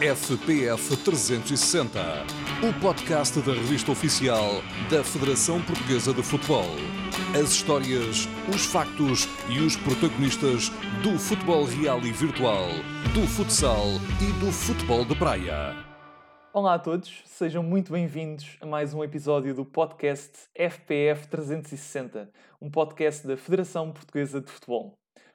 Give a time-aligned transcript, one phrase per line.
[0.00, 1.98] FPF 360,
[2.62, 6.66] o podcast da revista oficial da Federação Portuguesa de Futebol.
[7.34, 10.68] As histórias, os factos e os protagonistas
[11.02, 12.68] do futebol real e virtual,
[13.14, 13.86] do futsal
[14.20, 15.74] e do futebol de praia.
[16.52, 22.70] Olá a todos, sejam muito bem-vindos a mais um episódio do podcast FPF 360, um
[22.70, 24.92] podcast da Federação Portuguesa de Futebol.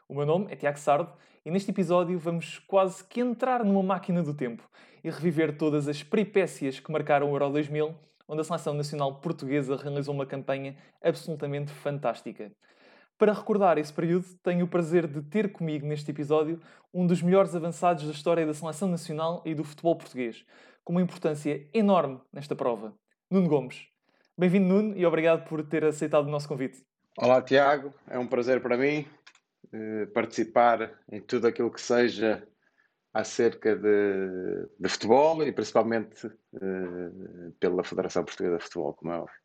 [0.07, 1.11] O meu nome é Tiago Sardo
[1.45, 4.63] e neste episódio vamos quase que entrar numa máquina do tempo
[5.03, 7.95] e reviver todas as peripécias que marcaram o Euro 2000,
[8.27, 12.51] onde a Seleção Nacional Portuguesa realizou uma campanha absolutamente fantástica.
[13.17, 16.59] Para recordar esse período, tenho o prazer de ter comigo neste episódio
[16.93, 20.45] um dos melhores avançados da história da Seleção Nacional e do futebol português,
[20.83, 22.93] com uma importância enorme nesta prova,
[23.29, 23.87] Nuno Gomes.
[24.37, 26.83] Bem-vindo, Nuno, e obrigado por ter aceitado o nosso convite.
[27.17, 27.93] Olá, Tiago.
[28.07, 29.05] É um prazer para mim
[29.73, 32.45] eh, participar em tudo aquilo que seja
[33.13, 39.35] acerca de, de futebol e principalmente uh, pela Federação Portuguesa de Futebol, como é óbvio.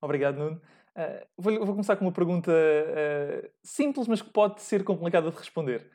[0.00, 0.60] Obrigado, Nuno.
[0.96, 5.36] Uh, vou, vou, começar com uma pergunta uh, simples, mas que pode ser complicada de
[5.36, 5.90] responder.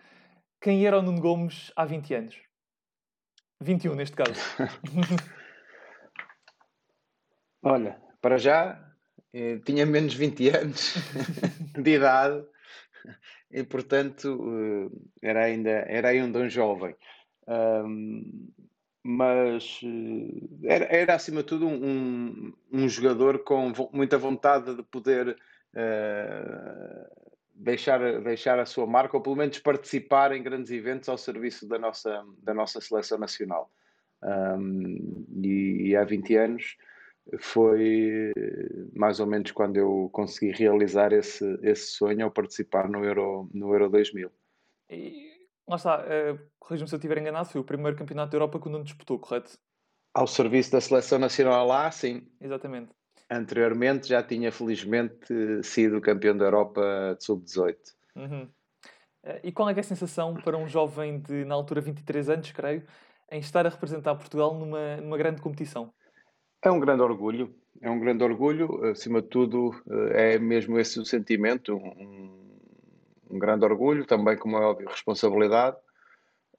[0.62, 2.40] Quem era o Nuno Gomes há 20 anos?
[3.62, 4.34] 21, neste caso.
[7.62, 8.82] Olha, para já,
[9.66, 10.96] tinha menos 20 anos
[11.78, 12.46] de idade
[13.52, 14.40] e portanto
[15.22, 16.96] eh, era ainda, era ainda um jovem.
[17.48, 18.50] Um,
[19.04, 25.30] mas eh, era, era acima de tudo um, um jogador com muita vontade de poder
[25.30, 31.68] uh, deixar, deixar a sua marca ou pelo menos participar em grandes eventos ao serviço
[31.68, 33.72] da nossa, da nossa seleção nacional.
[34.24, 36.76] Um, e, e há 20 anos
[37.40, 38.32] foi
[38.94, 43.74] mais ou menos quando eu consegui realizar esse, esse sonho ao participar no Euro, no
[43.74, 44.32] Euro 2000.
[44.90, 45.32] E
[45.68, 48.70] lá está, uh, corrija-me se eu estiver enganado, foi o primeiro campeonato da Europa que
[48.70, 49.58] não disputou, correto?
[50.14, 52.28] Ao serviço da seleção nacional lá, sim.
[52.40, 52.92] Exatamente.
[53.30, 57.76] Anteriormente já tinha felizmente sido campeão da Europa de sub-18.
[58.16, 58.44] Uhum.
[59.24, 62.52] Uh, e qual é, é a sensação para um jovem de, na altura, 23 anos,
[62.52, 62.86] creio,
[63.32, 65.92] em estar a representar Portugal numa, numa grande competição?
[66.66, 69.72] É um grande orgulho, é um grande orgulho, acima de tudo,
[70.16, 72.58] eh, é mesmo esse o sentimento, um,
[73.30, 75.78] um grande orgulho, também, como é óbvio, responsabilidade,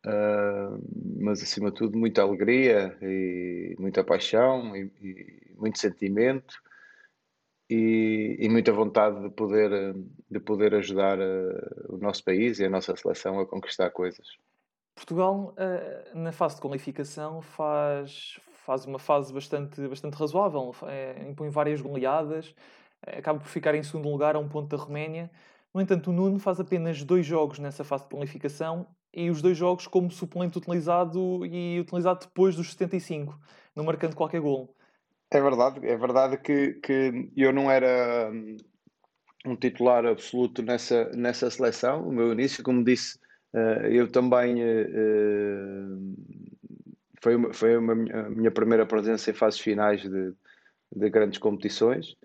[0.07, 0.81] uh,
[1.21, 6.55] mas acima de tudo, muita alegria e muita paixão e, e muito sentimento
[7.69, 9.93] e, e, muita vontade de poder,
[10.31, 14.39] de poder ajudar uh, o nosso país e a nossa seleção a conquistar coisas.
[14.95, 15.55] Portugal,
[16.15, 22.53] na fase de qualificação, faz, faz uma fase bastante, bastante razoável, é, impõe várias goleadas,
[23.07, 25.31] é, acaba por ficar em segundo lugar a um ponto da Roménia.
[25.73, 28.85] No entanto, o Nuno faz apenas dois jogos nessa fase de qualificação
[29.15, 33.39] e os dois jogos como suplente utilizado e utilizado depois dos 75,
[33.75, 34.75] não marcando qualquer gol.
[35.31, 38.57] É verdade, é verdade que, que eu não era hum,
[39.47, 42.09] um titular absoluto nessa, nessa seleção.
[42.09, 43.19] O meu início, como disse,
[43.55, 44.61] eh, eu também
[47.27, 50.33] foi, uma, foi uma, a minha primeira presença em fases finais de,
[50.95, 52.17] de grandes competições.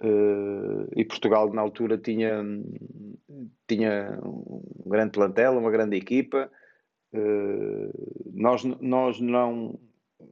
[0.00, 2.42] Uh, e Portugal na altura tinha,
[3.68, 6.50] tinha um grande plantel, uma grande equipa.
[7.12, 7.92] Uh,
[8.32, 9.78] nós, nós não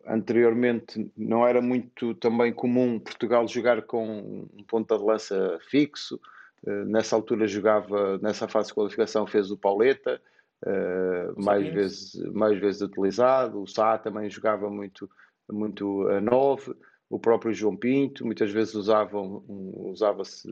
[0.06, 6.18] anteriormente não era muito também comum Portugal jogar com um ponta de lança fixo.
[6.66, 10.22] Uh, nessa altura jogava, nessa fase de qualificação fez o Pauleta,
[10.64, 13.62] uh, mais, vezes, mais vezes utilizado.
[13.62, 15.08] O Sá também jogava muito,
[15.50, 16.74] muito a 9.
[17.10, 20.48] O próprio João Pinto, muitas vezes usavam, usava-se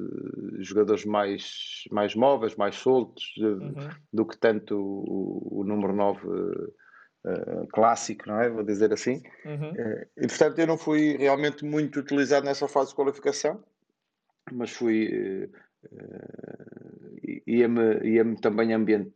[0.59, 3.75] jogadores mais, mais móveis, mais soltos, uhum.
[4.13, 6.73] do que tanto o, o número 9 uh,
[7.25, 8.49] eh, clássico, não é?
[8.51, 9.23] Vou dizer assim.
[9.45, 9.71] Uhum.
[9.73, 13.63] Uh, e portanto eu não fui realmente muito utilizado nessa fase de qualificação,
[14.53, 15.51] mas fui
[17.47, 18.71] ia-me ia também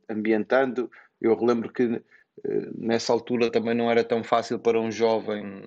[0.08, 0.90] ambientando.
[1.20, 2.02] Eu relembro que
[2.44, 5.62] eh, nessa altura também não era tão fácil para um jovem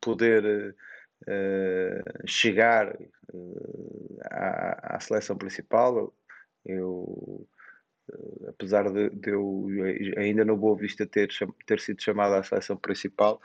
[0.00, 0.74] poder
[1.22, 2.96] uh, chegar
[3.32, 6.14] uh, à, à, seleção principal.
[6.64, 7.46] Eu,
[8.12, 9.66] uh, apesar de, de, eu
[10.16, 11.28] ainda no Boa Vista ter,
[11.66, 13.40] ter sido chamado à seleção principal,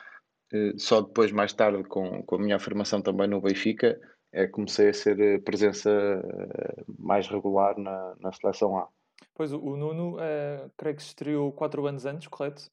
[0.78, 4.00] só depois, mais tarde, com, com a minha afirmação também no Benfica,
[4.36, 8.90] é, comecei a ser eh, presença eh, mais regular na, na seleção A.
[9.34, 12.70] Pois, o Nuno, uh, creio que se estreou 4 anos antes, correto?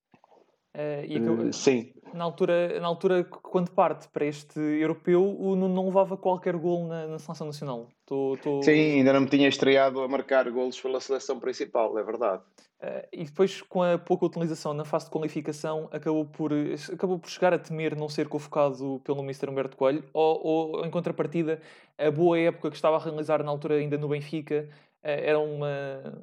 [0.74, 1.52] Uh, e acabou...
[1.52, 6.56] Sim, na altura, na altura, quando parte para este europeu, o Nuno não levava qualquer
[6.56, 7.88] gol na, na seleção nacional.
[8.06, 8.62] Tô, tô...
[8.62, 12.42] Sim, ainda não me tinha estreado a marcar golos pela seleção principal, é verdade.
[12.82, 16.52] Uh, e depois, com a pouca utilização na fase de qualificação, acabou por,
[16.92, 19.48] acabou por chegar a temer não ser convocado pelo Mr.
[19.48, 21.60] Humberto Coelho, ou, ou, em contrapartida,
[21.96, 26.18] a boa época que estava a realizar na altura ainda no Benfica uh, era uma,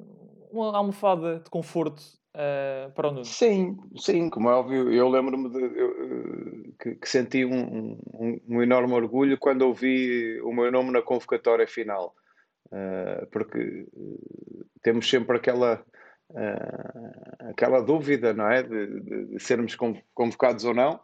[0.52, 3.24] uma almofada de conforto uh, para o Nuno.
[3.24, 8.94] Sim, sim, como é óbvio, eu lembro-me uh, que, que, senti um, um, um, enorme
[8.94, 12.14] orgulho quando ouvi o meu nome na convocatória final,
[12.66, 13.86] uh, porque
[14.82, 15.84] temos sempre aquela.
[17.50, 18.62] aquela dúvida, não é?
[18.62, 19.76] De, de, de sermos
[20.14, 21.00] convocados ou não,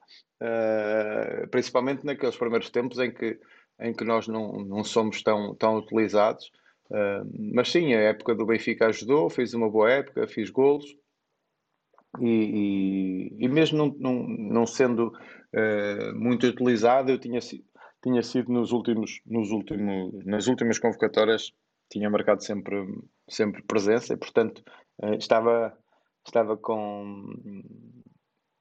[1.50, 3.36] principalmente naqueles primeiros tempos em que,
[3.80, 6.48] em que nós não, não somos tão, tão utilizados.
[6.88, 10.86] Uh, mas sim, a época do Benfica ajudou, fiz uma boa época, fiz golos,
[12.20, 17.40] e, e, e mesmo não, não, não sendo uh, muito utilizado, eu tinha,
[18.02, 21.52] tinha sido nos últimos, nos últimos, nas últimas convocatórias,
[21.90, 22.76] tinha marcado sempre,
[23.28, 24.62] sempre presença e, portanto,
[25.02, 25.76] uh, estava,
[26.26, 27.24] estava com,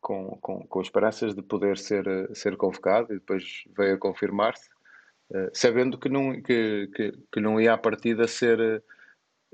[0.01, 2.06] com, com, com esperanças de poder ser,
[2.36, 4.69] ser convocado e depois veio a confirmar-se,
[5.31, 8.84] uh, sabendo que não, que, que, que não ia à partida ser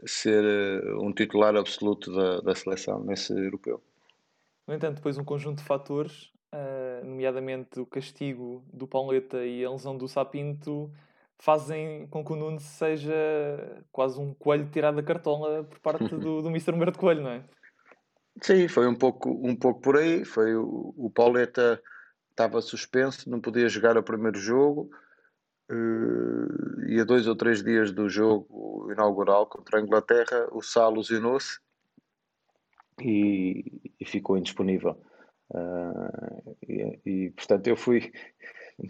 [0.06, 0.44] ser
[0.98, 3.84] um titular absoluto da, da seleção nesse europeu.
[4.68, 9.72] No entanto, depois um conjunto de fatores, uh, nomeadamente o castigo do Pauleta e a
[9.72, 10.92] lesão do Sapinto,
[11.38, 16.42] fazem com que o Nunes seja quase um coelho tirado da cartola por parte do,
[16.42, 16.72] do Mr.
[16.72, 17.44] Humberto Coelho, não é?
[18.42, 20.24] Sim, foi um pouco, um pouco por aí.
[20.24, 21.82] Foi o, o Pauleta
[22.30, 24.90] estava suspenso, não podia jogar o primeiro jogo.
[25.70, 30.84] Uh, e a dois ou três dias do jogo inaugural contra a Inglaterra, o Sá
[30.84, 31.60] alusionou-se
[33.04, 34.98] e, e ficou indisponível.
[35.50, 38.12] Uh, e, e, portanto eu fui,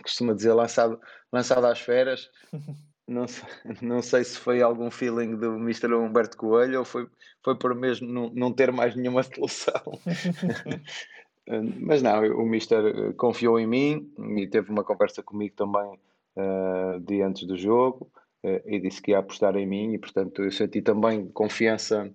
[0.04, 1.00] costuma dizer, lançado,
[1.32, 2.30] lançado às feras.
[3.08, 3.50] Não sei,
[3.82, 5.94] não sei se foi algum feeling do Mr.
[5.96, 7.10] Humberto Coelho ou foi,
[7.44, 9.82] foi por mesmo não, não ter mais nenhuma solução.
[11.80, 16.00] Mas não, o Mister confiou em mim e teve uma conversa comigo também
[16.38, 18.10] uh, de antes do jogo
[18.46, 22.10] uh, e disse que ia apostar em mim e portanto eu senti também confiança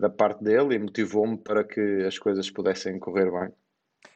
[0.00, 3.50] da parte dele e motivou-me para que as coisas pudessem correr bem.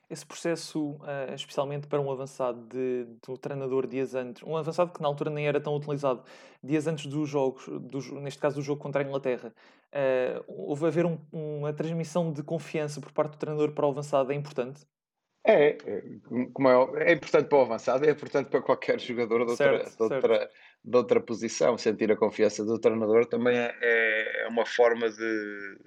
[0.09, 5.01] Esse processo, uh, especialmente para um avançado de, do treinador dias antes, um avançado que
[5.01, 6.23] na altura nem era tão utilizado,
[6.63, 7.67] dias antes dos jogos,
[8.23, 9.53] neste caso do jogo contra a Inglaterra,
[9.93, 14.31] uh, houve haver um, uma transmissão de confiança por parte do treinador para o avançado,
[14.31, 14.87] é importante?
[15.47, 16.03] É, é,
[16.55, 19.97] como é, é importante para o avançado, é importante para qualquer jogador de outra, certo,
[19.97, 20.51] de outra,
[20.83, 21.77] de outra posição.
[21.77, 25.79] Sentir a confiança do treinador também é, é uma forma de,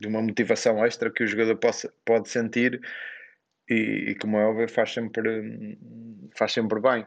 [0.00, 2.80] de uma motivação extra que o jogador possa, pode sentir
[3.68, 5.78] e, e como é óbvio, faz sempre,
[6.36, 7.06] faz sempre bem.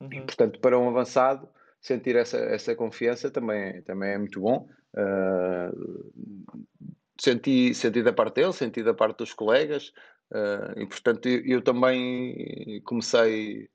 [0.00, 0.12] Uhum.
[0.12, 1.48] E, portanto, para um avançado,
[1.80, 4.68] sentir essa, essa confiança também, também é muito bom.
[4.94, 6.12] Uh,
[7.20, 9.92] senti, senti da parte dele, senti da parte dos colegas,
[10.32, 13.68] Uh, e portanto eu, eu, também comecei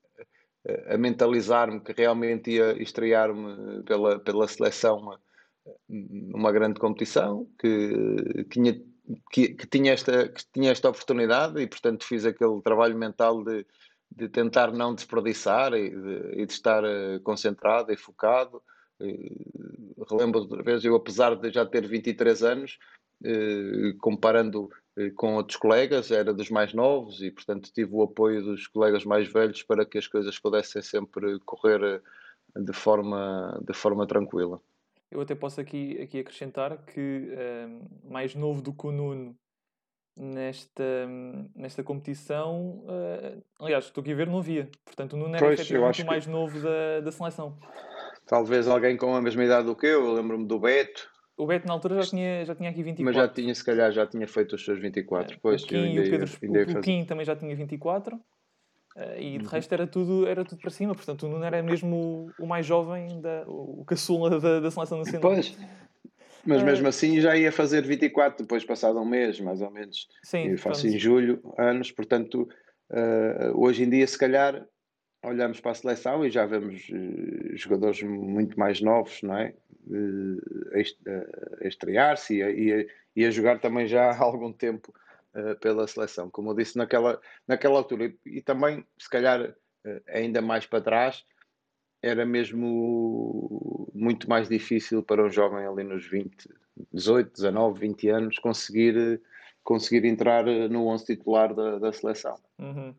[0.88, 5.18] a mentalizar-me que realmente ia estrear-me pela, pela seleção
[5.88, 8.74] numa grande competição, que, tinha,
[9.31, 13.63] que, que, tinha esta, que tinha esta oportunidade e portanto fiz aquele trabalho mental de,
[14.12, 18.63] de tentar não desperdiçar e de, e de estar uh, concentrado e focado.
[20.09, 22.80] Relembro outra vez, eu apesar de já ter 23 anos,
[24.00, 24.71] comparando
[25.16, 29.31] com outros colegas, era dos mais novos e, portanto, tive o apoio dos colegas mais
[29.31, 32.02] velhos para que as coisas pudessem sempre correr eh,
[32.60, 34.60] de forma, de forma tranquila.
[35.12, 39.38] Eu até posso aqui, aqui acrescentar que uh, mais novo do que o Nuno
[40.18, 41.07] nesta,
[41.56, 44.69] nesta competição, uh, aliás, estou aqui a ver, não havia.
[44.83, 46.31] Portanto, o Nuno era pois, efetivamente o mais que...
[46.31, 47.57] novo da, da seleção.
[48.26, 51.68] Talvez alguém com a mesma idade do que eu, eu lembro-me do Beto, o Beto
[51.68, 53.06] na altura já tinha, já tinha aqui 24.
[53.06, 55.36] Mas já tinha, se calhar, já tinha feito os seus 24.
[55.36, 58.16] É, pois, o Kim, e o Pedro o, o Kim também já tinha 24.
[58.16, 58.22] Uh,
[58.96, 59.52] eh, e de uhum.
[59.52, 60.96] resto era tudo, era tudo para cima.
[60.96, 64.98] Portanto, o Nuno era mesmo o, o mais jovem, da, o caçula da, da seleção
[64.98, 65.22] nacional.
[65.22, 65.56] Pois.
[66.44, 70.08] Mas mesmo uh, assim já ia fazer 24 depois passado um mês, mais ou menos.
[70.24, 70.54] Sim.
[70.54, 71.92] E faço em julho anos.
[71.92, 72.50] Portanto,
[72.90, 74.66] uh, hoje em dia, se calhar,
[75.24, 76.88] olhamos para a seleção e já vemos
[77.56, 79.54] jogadores muito mais novos, não é?
[81.62, 84.94] a estrear-se e, e, e, a jogar também já há algum tempo
[85.62, 88.14] pela seleção, como eu disse naquela, naquela altura.
[88.26, 89.56] E, também, se calhar,
[90.07, 91.26] ainda mais para trás,
[92.02, 96.50] era mesmo muito mais difícil para um jovem ali nos 20,
[96.94, 99.21] 18, 19, 20 anos conseguir,
[99.64, 102.36] conseguir entrar no 11 titular da, da seleção.
[102.59, 102.95] Uhum.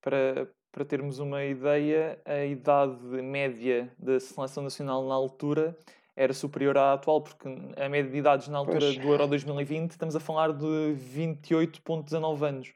[0.00, 5.76] Para, para termos uma ideia, a idade média da seleção nacional na altura
[6.16, 8.98] era superior à atual, porque a média de idades na altura pois.
[8.98, 12.72] do Euro 2020 estamos a falar de 28,19 anos.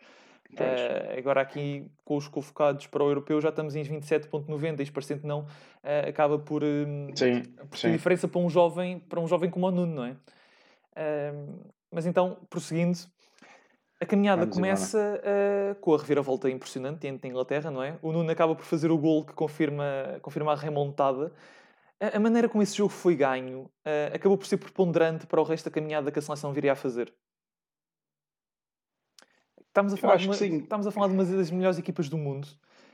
[0.52, 5.26] Uh, agora aqui com os convocados para o europeu já estamos em 27.90 isto parecendo
[5.26, 6.66] não uh, acaba por, uh,
[7.14, 10.16] sim, por ter diferença para um jovem para um jovem como o Nuno não é
[11.90, 12.96] mas então prosseguindo
[14.00, 15.22] a caminhada Vamos começa
[15.80, 17.98] com a reviravolta impressionante diante da Inglaterra não é?
[18.02, 21.32] O Nuno acaba por fazer o gol que confirma confirma a remontada.
[21.98, 23.70] A, a maneira como esse jogo foi ganho
[24.12, 27.12] acabou por ser preponderante para o resto da caminhada que a seleção viria a fazer.
[29.76, 32.48] Estamos a falar, de uma, estamos a falar de uma das melhores equipas do mundo,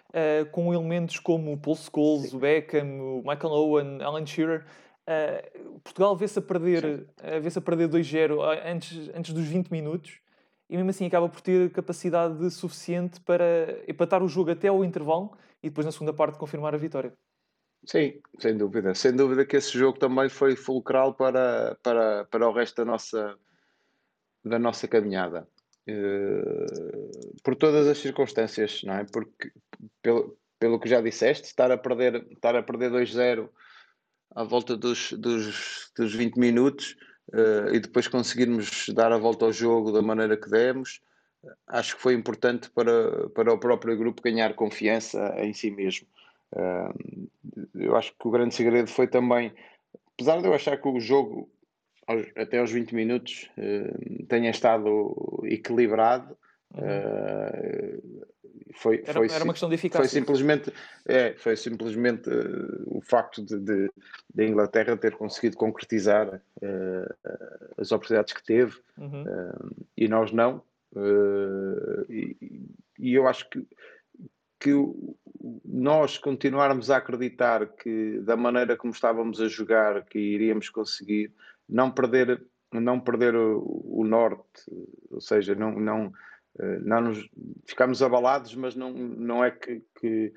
[0.08, 2.36] uh, com elementos como o Paul Scholes, sim.
[2.36, 4.64] o Beckham, o Michael Owen, Alan Shearer.
[5.06, 10.18] Uh, Portugal vê-se a perder, uh, vê-se a perder 2-0 antes, antes dos 20 minutos
[10.72, 15.36] e mesmo assim acaba por ter capacidade suficiente para empatar o jogo até ao intervalo
[15.62, 17.12] e depois na segunda parte confirmar a vitória.
[17.84, 18.94] Sim, sem dúvida.
[18.94, 23.36] Sem dúvida que esse jogo também foi fulcral para, para, para o resto da nossa,
[24.42, 25.46] da nossa caminhada.
[25.86, 27.10] Eh,
[27.44, 29.04] por todas as circunstâncias, não é?
[29.04, 29.52] Porque,
[30.00, 33.46] pelo, pelo que já disseste, estar a perder, estar a perder 2-0
[34.34, 37.11] à volta dos, dos, dos 20 minutos uh,
[37.72, 41.00] e depois conseguirmos dar a volta ao jogo da maneira que demos,
[41.66, 46.06] acho que foi importante para, para o próprio grupo ganhar confiança em si mesmo.
[46.52, 47.28] Uh,
[47.74, 49.52] eu acho que o grande segredo foi também,
[50.14, 51.50] apesar de eu achar que o jogo
[52.36, 56.36] até aos 20 minutos uh, tenha estado equilibrado.
[56.74, 58.22] Uhum.
[58.74, 60.08] Foi, era, foi, era, uma questão de eficácia.
[60.08, 60.72] Foi simplesmente,
[61.06, 63.90] é, foi simplesmente uh, o facto de, de,
[64.34, 67.14] de, Inglaterra ter conseguido concretizar uh,
[67.78, 69.22] as oportunidades que teve uhum.
[69.22, 70.62] uh, e nós não.
[72.08, 72.36] E,
[72.98, 73.66] e, eu acho que,
[74.60, 74.74] que
[75.64, 81.32] nós continuarmos a acreditar que da maneira como estávamos a jogar que iríamos conseguir
[81.66, 84.70] não perder, não perder o, o norte,
[85.10, 86.12] ou seja, não, não,
[86.82, 87.28] não nos
[87.66, 90.32] ficamos abalados, mas não, não é que, que,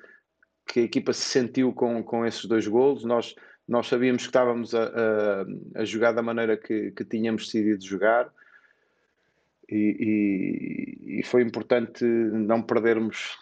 [0.66, 3.04] que a equipa se sentiu com, com esses dois golos.
[3.04, 3.34] Nós,
[3.68, 8.32] nós sabíamos que estávamos a, a, a jogar da maneira que, que tínhamos decidido jogar.
[9.68, 13.36] E, e, e, foi importante não perdermos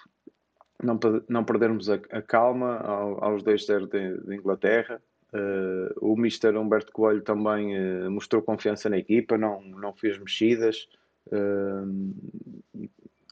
[0.82, 5.02] não, não perdermos a, a calma aos 2-0 de, de, Inglaterra
[5.34, 10.88] Uh, o Mister Humberto Coelho também uh, mostrou confiança na equipa, não, não fez mexidas
[11.32, 12.90] e,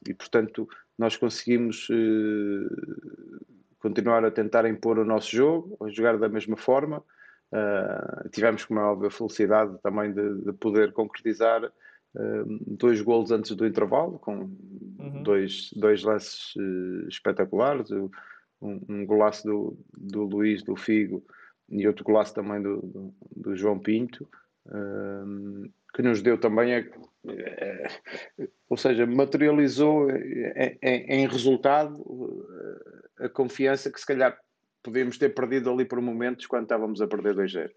[0.09, 0.69] e, portanto,
[0.99, 1.89] nós conseguimos
[3.79, 7.03] continuar a tentar impor o nosso jogo, a jogar da mesma forma.
[8.33, 11.71] tivemos, como é óbvio, a felicidade também de, de poder concretizar
[12.67, 14.51] dois golos antes do intervalo, com
[14.99, 15.23] uhum.
[15.23, 16.55] dois, dois lances
[17.09, 17.91] espetaculares.
[17.91, 18.11] Um,
[18.89, 21.25] um golaço do, do Luís, do Figo
[21.69, 24.29] e outro golaço também do, do, do João Pinto,
[25.95, 26.85] que nos deu também, a,
[28.69, 32.03] ou seja, materializou em, em, resultado
[33.19, 34.37] a confiança que se calhar
[34.83, 37.71] podíamos ter perdido ali por momentos quando estávamos a perder 2-0.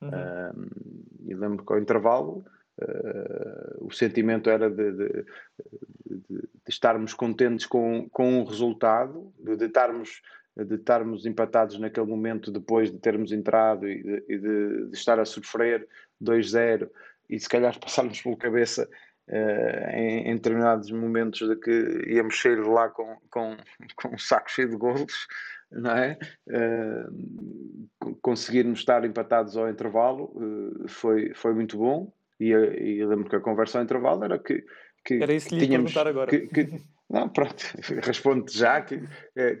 [0.00, 0.08] Uhum.
[0.08, 2.44] Um, e lembro que ao intervalo
[2.80, 9.64] uh, o sentimento era de, de, de, de, estarmos contentes com, com o resultado, de,
[9.64, 10.22] estarmos
[10.56, 15.88] de estarmos empatados naquele momento depois de termos entrado e de, e estar a sofrer
[16.22, 16.90] 2-0
[17.32, 18.86] e se calhar passarmos pela cabeça
[19.28, 23.56] uh, em, em, determinados momentos de que íamos sair lá com, com,
[23.96, 25.26] com um saco cheio de golos,
[25.70, 26.18] não é?
[26.46, 27.88] Uh,
[28.20, 33.40] conseguirmos estar empatados ao intervalo uh, foi, foi muito bom e, e lembro que a
[33.40, 34.62] conversa ao intervalo era que,
[35.02, 36.30] que era isso que lhe tínhamos, perguntar agora.
[36.30, 37.64] Que, que, não, pronto,
[38.02, 39.00] respondo já que,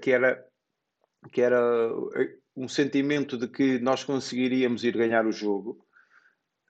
[0.02, 0.44] que era
[1.30, 1.88] que era
[2.56, 5.81] um sentimento de que nós conseguiríamos ir ganhar o jogo,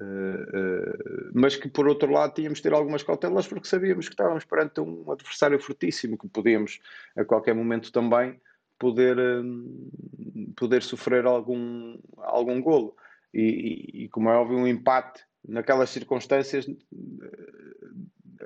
[0.02, 4.14] uh, uh, mas que por outro lado tínhamos de ter algumas cautelas porque sabíamos que
[4.14, 6.80] estávamos perante um adversário fortíssimo que podíamos
[7.16, 8.40] a qualquer momento também
[8.78, 12.97] poder, uh, poder sofrer algum, algum golo.
[13.32, 16.66] E, e, e, como é óbvio, um empate naquelas circunstâncias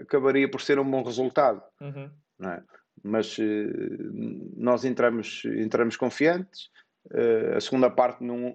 [0.00, 1.62] acabaria por ser um bom resultado.
[1.80, 2.10] Uhum.
[2.48, 2.62] É?
[3.02, 3.36] mas
[4.56, 6.70] nós entramos, entramos confiantes.
[7.54, 8.54] A segunda parte não,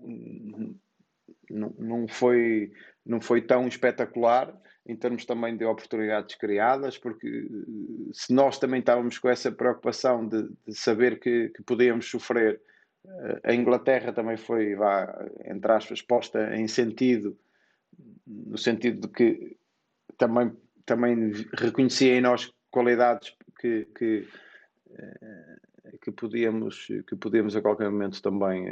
[1.49, 2.71] não, não, foi,
[3.05, 4.53] não foi tão espetacular
[4.85, 10.27] em termos também de oportunidades criadas, porque eh, se nós também estávamos com essa preocupação
[10.27, 12.59] de, de saber que, que podíamos sofrer,
[13.43, 17.35] a Inglaterra também foi, vá, entre aspas, posta em sentido,
[18.27, 19.57] no sentido de que
[20.17, 20.55] também
[20.85, 24.27] também reconhecia em nós qualidades que, que,
[26.01, 28.65] que, podíamos, que podíamos a qualquer momento também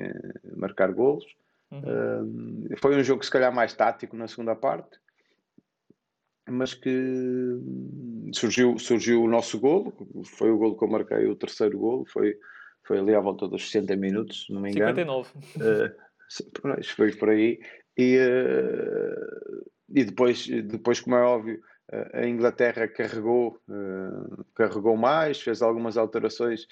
[0.55, 1.25] marcar golos.
[1.71, 2.67] Uhum.
[2.77, 4.99] foi um jogo, se calhar, mais tático na segunda parte,
[6.49, 7.59] mas que
[8.33, 9.93] surgiu, surgiu o nosso golo.
[10.37, 12.05] Foi o golo que eu marquei, o terceiro golo.
[12.07, 12.35] Foi,
[12.83, 14.95] foi ali à volta dos 60 minutos, não me engano.
[14.95, 15.29] 59.
[15.57, 17.59] Uh, foi por aí.
[17.97, 21.61] E, uh, e depois, depois, como é óbvio,
[22.13, 26.67] a Inglaterra carregou, uh, carregou mais, fez algumas alterações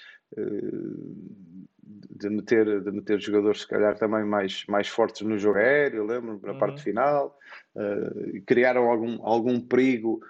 [2.18, 6.40] de meter, de meter jogadores, se calhar, também mais, mais fortes no jogo aéreo, lembro
[6.42, 6.58] na uhum.
[6.58, 7.38] parte final,
[7.76, 10.20] uh, criaram algum, algum perigo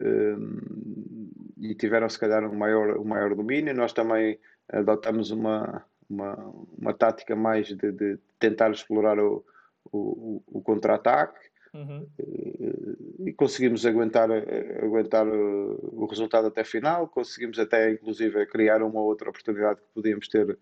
[0.00, 3.74] uh, e tiveram, se calhar, um maior, um maior domínio.
[3.74, 6.34] Nós também adotamos uma, uma,
[6.78, 9.44] uma tática mais de, de tentar explorar o,
[9.92, 11.52] o, o contra-ataque.
[11.74, 12.06] Uhum.
[13.26, 14.30] E conseguimos aguentar,
[14.80, 20.56] aguentar o resultado até final, conseguimos até inclusive criar uma outra oportunidade que podíamos ter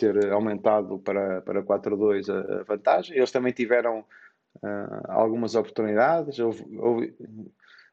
[0.00, 3.16] ter aumentado para, para 4-2 a, a, vantagem.
[3.16, 4.00] Eles também tiveram
[4.62, 6.38] uh, algumas oportunidades.
[6.38, 7.14] Houve, houve,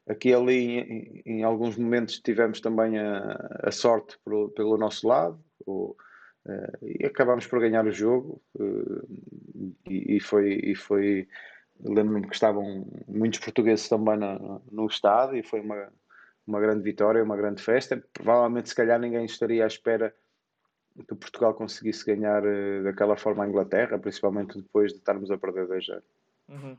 [0.08, 5.38] aqui ali, em, em, alguns momentos, tivemos também a, a sorte pelo, pelo nosso lado.
[5.66, 5.94] uh,
[6.82, 8.40] e acabámos por ganhar o jogo.
[8.58, 9.06] Uh,
[9.86, 10.60] e, e, foi.
[10.64, 11.28] E foi
[11.80, 15.92] Lembro-me que estavam muitos portugueses também no, no estádio e foi uma,
[16.44, 18.02] uma grande vitória, uma grande festa.
[18.12, 20.12] Provavelmente, se calhar, ninguém estaria à espera
[21.04, 25.66] que Portugal conseguisse ganhar uh, daquela forma a Inglaterra, principalmente depois de estarmos a perder
[25.66, 26.02] 2 0
[26.48, 26.76] uhum.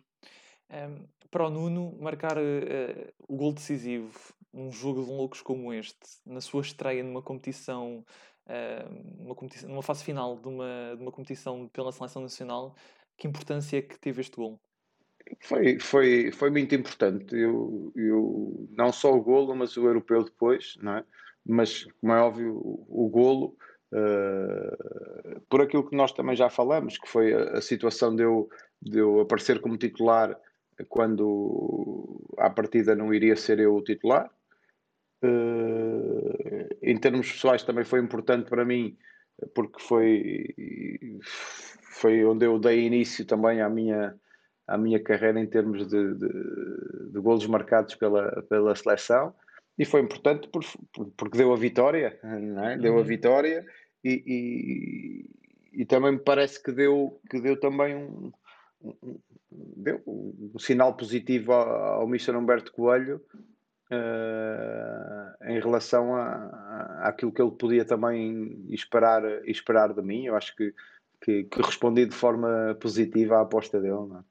[0.72, 4.12] um, Para o Nuno, marcar uh, o gol decisivo
[4.54, 8.04] num jogo de loucos como este, na sua estreia numa competição,
[8.48, 12.76] uh, numa, competição numa fase final de uma, de uma competição pela seleção nacional,
[13.18, 14.60] que importância é que teve este gol?
[15.42, 17.36] Foi, foi, foi muito importante.
[17.36, 21.04] Eu, eu, não só o golo, mas o europeu depois, não é?
[21.46, 23.56] Mas, como é óbvio, o, o golo
[23.92, 28.48] Uh, por aquilo que nós também já falamos, que foi a, a, situação de eu,
[28.80, 30.40] de eu aparecer como titular
[30.88, 34.30] quando à partida não iria ser eu o titular.
[35.24, 38.98] Uh, em termos pessoais também foi importante para mim
[39.54, 40.56] porque foi,
[41.82, 44.16] foi onde eu dei início também à minha,
[44.68, 49.34] à minha carreira em termos de, de, de golos marcados pela, pela seleção
[49.80, 50.62] e foi importante por,
[50.94, 52.78] por, porque deu a vitória, é?
[52.78, 53.00] deu uhum.
[53.00, 53.66] a vitória
[54.04, 54.24] e,
[55.74, 58.30] e, e, também me parece que deu, que deu também um,
[58.84, 62.36] um, deu um sinal positivo ao, ao Mr.
[62.36, 63.22] Humberto Coelho
[63.90, 70.26] uh, em relação a, a, àquilo que ele podia também esperar, esperar de mim.
[70.26, 70.74] Eu acho que,
[71.22, 73.94] que, que respondi de forma positiva à aposta dele.
[73.94, 74.29] Não é?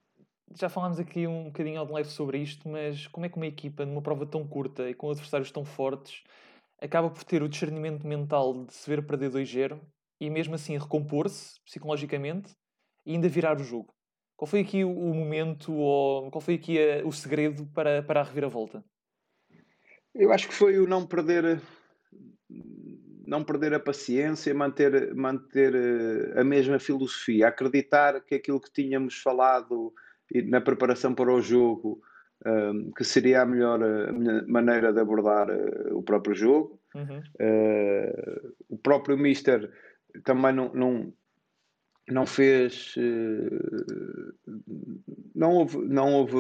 [0.55, 3.85] Já falámos aqui um bocadinho ao leve sobre isto, mas como é que uma equipa,
[3.85, 6.23] numa prova tão curta e com adversários tão fortes,
[6.81, 9.79] acaba por ter o discernimento mental de se ver perder 2-0
[10.21, 12.53] e mesmo assim recompor-se psicologicamente
[13.05, 13.93] e ainda virar o jogo?
[14.37, 18.25] Qual foi aqui o momento ou qual foi aqui a, o segredo para, para a
[18.25, 18.85] reviravolta?
[20.15, 21.61] Eu acho que foi o não perder
[23.27, 29.21] não perder a paciência, manter, manter eh, a mesma filosofia, acreditar que aquilo que tínhamos
[29.21, 29.93] falado
[30.47, 32.01] na preparação para o jogo,
[32.47, 34.13] um, que seria a melhor a
[34.47, 36.81] maneira de abordar uh, o próprio jogo.
[36.95, 37.19] Uhum.
[37.19, 39.71] Uh, o próprio Mister
[40.25, 41.13] também não, não,
[42.09, 42.95] não fez.
[42.97, 44.35] Uh,
[45.35, 45.79] não houve.
[45.79, 46.37] Não houve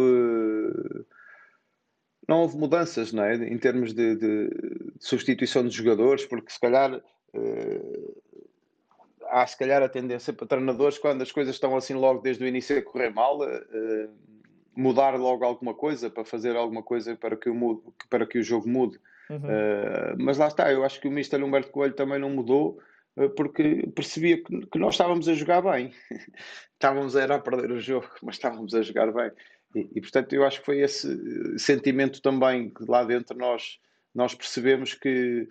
[2.28, 3.36] não houve mudanças não é?
[3.36, 7.02] em termos de, de, de substituição de jogadores, porque se calhar
[9.30, 12.46] há se calhar a tendência para treinadores, quando as coisas estão assim logo desde o
[12.46, 14.08] início a correr mal, uh,
[14.76, 18.42] mudar logo alguma coisa para fazer alguma coisa para que o, mude, para que o
[18.42, 18.98] jogo mude.
[19.28, 19.38] Uhum.
[19.38, 22.78] Uh, mas lá está, eu acho que o Mister Humberto Coelho também não mudou
[23.16, 25.92] uh, porque percebia que, que, nós estávamos a jogar bem.
[26.74, 29.30] estávamos era a perder o jogo, mas estávamos a jogar bem.
[29.74, 33.78] E, e, portanto eu acho que foi esse sentimento também que lá dentro nós,
[34.14, 35.46] nós percebemos que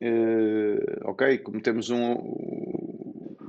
[0.00, 2.83] uh, ok, cometemos um,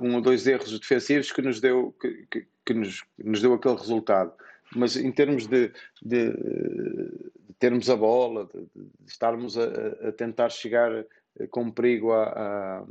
[0.05, 3.75] um ou dois erros defensivos que nos deu, que, que, que nos, nos, deu aquele
[3.75, 4.31] resultado.
[4.75, 9.65] Mas em termos de, de, de termos a bola, de, de estarmos a,
[10.07, 12.85] a, tentar chegar eh, com perigo à, à,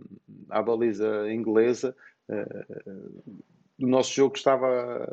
[0.50, 1.96] à baliza inglesa,
[2.28, 3.44] uh,
[3.80, 5.08] o nosso jogo estava,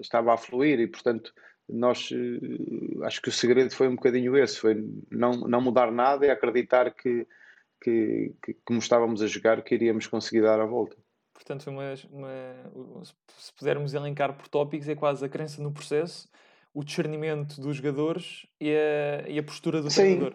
[0.00, 1.32] estava a fluir e, portanto,
[1.68, 6.26] nós uh, acho que o segredo foi um bocadinho esse, foi não, não mudar nada
[6.26, 7.26] e acreditar que,
[7.80, 10.96] que, que, como estávamos a jogar, que iríamos conseguir dar a volta.
[11.40, 13.02] Portanto, foi uma, uma,
[13.38, 16.28] se pudermos elencar por tópicos, é quase a crença no processo,
[16.74, 20.02] o discernimento dos jogadores e a, e a postura do Sim.
[20.02, 20.34] treinador.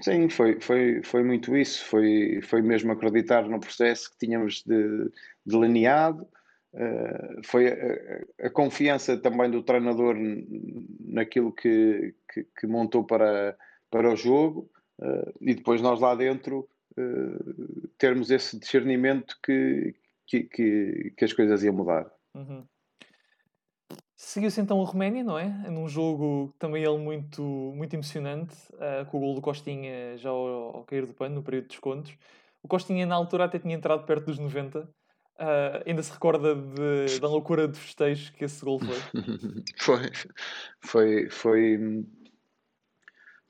[0.00, 1.84] Sim, foi, foi, foi muito isso.
[1.84, 5.10] Foi, foi mesmo acreditar no processo que tínhamos de,
[5.44, 6.26] delineado.
[6.72, 10.16] Uh, foi a, a, confiança também do treinador
[10.98, 13.54] naquilo que, que, que montou para,
[13.90, 16.66] para o jogo uh, e depois nós lá dentro
[16.96, 19.94] uh, termos esse discernimento que,
[20.32, 22.10] que, que, que, as coisas iam mudar.
[22.34, 22.64] Uhum.
[24.16, 25.48] Seguiu-se então a Roménia, não é?
[25.68, 30.76] Num jogo também ele muito, muito emocionante, uh, com o gol do Costinha já ao,
[30.76, 32.16] ao, cair do pano, no período de descontos.
[32.62, 34.80] O Costinha na altura até tinha entrado perto dos 90.
[34.80, 34.88] Uh,
[35.38, 38.96] ah, ainda se recorda de, da loucura de festejo que esse gol foi?
[39.78, 40.10] foi,
[40.80, 42.06] foi, foi,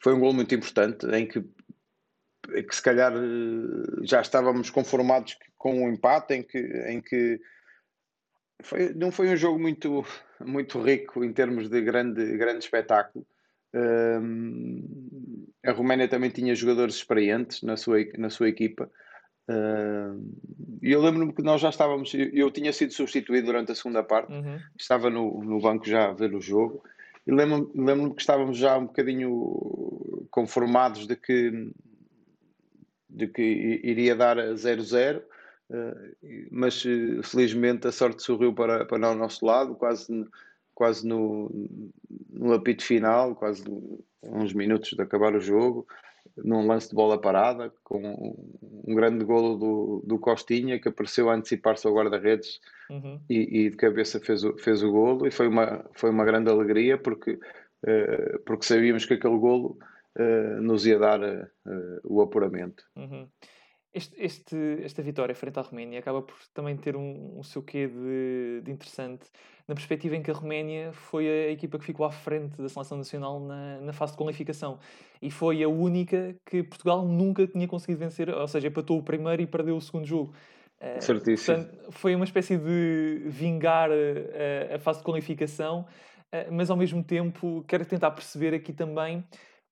[0.03, 1.45] foi um gol muito importante em que,
[2.63, 3.13] que se calhar
[4.03, 7.41] já estávamos conformados com o um empate, em que, em que
[8.63, 10.05] foi, não foi um jogo muito,
[10.41, 13.27] muito rico em termos de grande, grande espetáculo.
[13.75, 18.91] Um, a Roménia também tinha jogadores experientes na sua, na sua equipa.
[20.83, 22.13] E eu lembro-me que nós já estávamos.
[22.15, 24.59] Eu, eu, tinha sido substituído durante a segunda parte, uhum.
[24.79, 26.83] estava no, no banco já a ver o jogo.
[27.27, 31.71] E lembro-me lembro que estávamos já um bocadinho conformados de que,
[33.15, 33.43] de que
[33.83, 35.23] iria dar 0-0
[35.73, 40.27] eh, mas eh, felizmente a sorte sorriu para, para o nosso lado, quase,
[40.75, 41.51] quase no,
[42.31, 43.65] no apito final, quase
[44.23, 45.87] uns minutos de acabar o jogo,
[46.37, 48.37] num lance de bola parada, com
[48.87, 53.21] um grande golo do, do Costinha, que apareceu a antecipar-se ao guarda-redes uhum.
[53.29, 56.51] e, e, de cabeça fez o, fez o golo, e foi uma, foi uma grande
[56.51, 59.79] alegria, porque, uh, porque sabíamos que aquele golo
[60.61, 62.85] nos ia dar uh, o apuramento.
[62.97, 63.29] Uhum.
[63.95, 67.87] Este, este, esta vitória frente à Roménia acaba por também ter um, um seu quê
[67.87, 69.27] de, de, interessante,
[69.69, 72.97] na perspectiva em que a Roménia foi a equipa que ficou à frente da seleção
[72.97, 74.79] nacional na, na fase de qualificação
[75.21, 79.43] e foi a única que Portugal nunca tinha conseguido vencer, ou seja, empatou o primeiro
[79.43, 80.33] e perdeu o segundo jogo.
[80.81, 81.59] Eh, Certíssimo.
[81.59, 85.87] Portanto, foi uma espécie de vingar a, eh, a fase de qualificação,
[86.33, 89.23] eh, mas ao mesmo tempo quero tentar perceber aqui também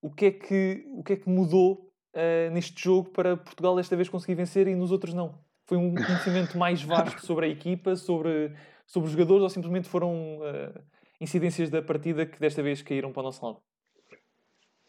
[0.01, 3.95] o que é que, o que, é que mudou uh, neste jogo para Portugal desta
[3.95, 5.39] vez conseguir vencer e nos outros não?
[5.67, 8.53] Foi um conhecimento mais vasto sobre a equipa, sobre,
[8.85, 10.83] sobre os jogadores ou simplesmente foram uh,
[11.19, 13.61] incidências da partida que desta vez caíram para o nosso lado?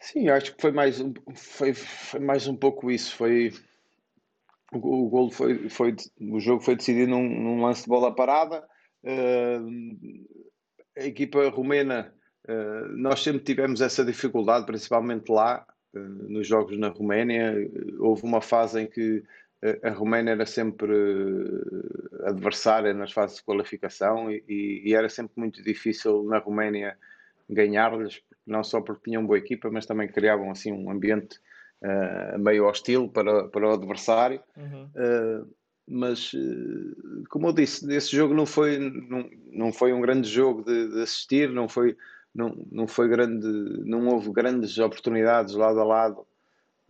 [0.00, 1.00] Sim, acho que foi mais,
[1.34, 3.14] foi, foi mais um pouco isso.
[3.14, 3.52] Foi,
[4.72, 8.66] o, o gol foi, foi, o jogo foi decidido num, num lance de bola parada.
[9.04, 9.68] Uh,
[10.98, 12.21] a equipa romena, uh,
[12.96, 17.54] nós sempre tivemos essa dificuldade, principalmente lá, eh, nos jogos na Roménia.
[17.98, 19.22] Houve uma fase em que
[19.62, 25.34] eh, a Roménia era sempre eh, adversária nas fases de qualificação e, e era sempre
[25.36, 26.96] muito difícil na Roménia
[27.48, 31.38] ganhar-lhes, não só porque tinham boa equipa, mas também criavam assim um ambiente
[31.82, 34.40] uh, meio hostil para, para o adversário.
[34.56, 34.84] Uhum.
[34.96, 35.54] Uh,
[35.86, 36.32] mas,
[37.28, 41.02] como eu disse, esse jogo não foi, não, não foi um grande jogo de, de
[41.02, 41.96] assistir, não foi
[42.34, 43.46] não, não foi grande,
[43.84, 46.26] não houve grandes oportunidades lado a lado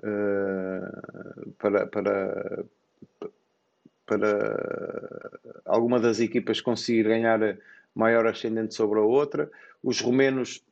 [0.01, 2.65] uh, para, para,
[4.07, 5.31] para
[5.65, 7.59] alguma das equipas conseguir ganhar
[7.95, 9.51] maior ascendente sobre a outra.
[9.83, 10.63] Os romenos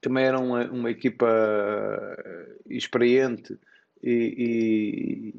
[0.00, 1.26] também eram uma, uma equipa
[2.68, 3.58] experiente
[4.02, 5.32] e,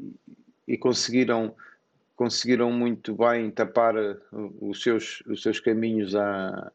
[0.67, 1.55] e, e, conseguiram
[2.15, 3.93] conseguiram muito bem tapar
[4.61, 6.71] os seus, os seus caminhos à,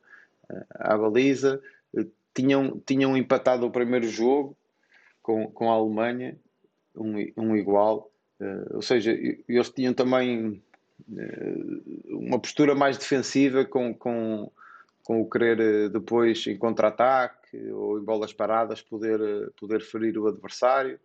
[0.70, 1.60] à baliza.
[2.34, 4.56] Tinham, tinham empatado o primeiro jogo
[5.22, 6.36] com, com a Alemanha,
[6.96, 8.10] um, um igual.
[8.40, 9.12] Uh, ou seja,
[9.48, 10.62] eles tinham também
[11.08, 14.50] uh, uma postura mais defensiva com, com,
[15.04, 19.20] com o querer eh, depois em contra-ataque ou em bolas paradas poder,
[19.58, 20.98] poder ferir o adversário.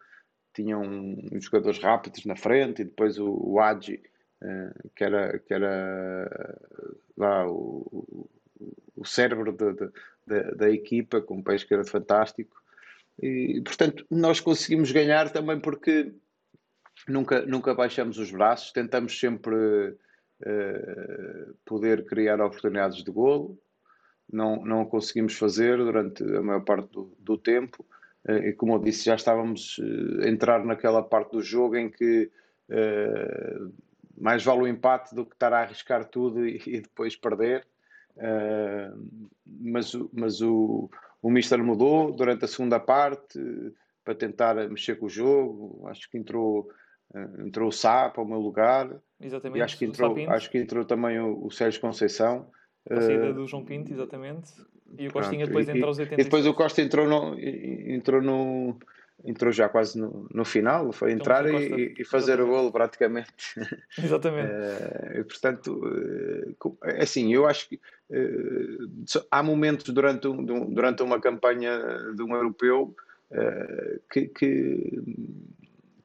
[0.54, 0.82] Tinham
[1.32, 6.58] uns jogadores rápidos na frente e depois o, o uh, que era, que era
[7.18, 8.30] lá o,
[8.96, 9.92] o cérebro de, de,
[10.28, 12.62] de, da equipa, com um país que era fantástico.
[13.22, 16.14] E, portanto, nós conseguimos ganhar também porque
[17.08, 19.56] nunca, nunca baixamos os braços, tentamos sempre
[19.90, 23.58] uh, poder criar oportunidades de golo.
[24.32, 27.86] Não, não conseguimos fazer durante a maior parte do, do tempo.
[28.28, 29.80] Uh, e como eu disse, já estávamos
[30.22, 32.32] a entrar naquela parte do jogo em que
[34.18, 37.68] mais vale o empate do que estar a arriscar tudo e, e depois perder.
[38.18, 40.90] Uh, mas mas o,
[41.22, 43.40] o Mister mudou durante a segunda parte
[44.04, 45.88] para tentar mexer com o jogo.
[45.88, 46.70] Acho que entrou,
[47.14, 48.90] uh, entrou o Sá para o meu lugar.
[49.20, 49.60] Exatamente.
[49.60, 52.50] E acho que entrou, acho que entrou também o, o Sérgio Conceição.
[52.90, 54.54] A saída uh, do João Pinto, exatamente.
[54.98, 56.20] E o Costinha depois entra aos 86.
[56.20, 58.78] E depois o Costa entrou no, entrou no,
[59.24, 62.42] entrou já quase no, no final, foi então, entrar e, e, fazer Exatamente.
[62.42, 63.34] o golo praticamente.
[63.98, 64.52] Exatamente.
[65.16, 65.82] e, portanto,
[66.84, 67.80] é assim, eu acho que
[69.32, 71.80] há momentos durante, um, durante uma campanha
[72.16, 72.96] de um europeu
[74.12, 75.02] que, que,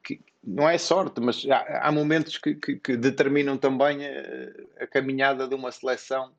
[0.03, 5.47] que, não é sorte, mas há, há momentos que, que, determinam também a, a, caminhada
[5.47, 6.31] de uma seleção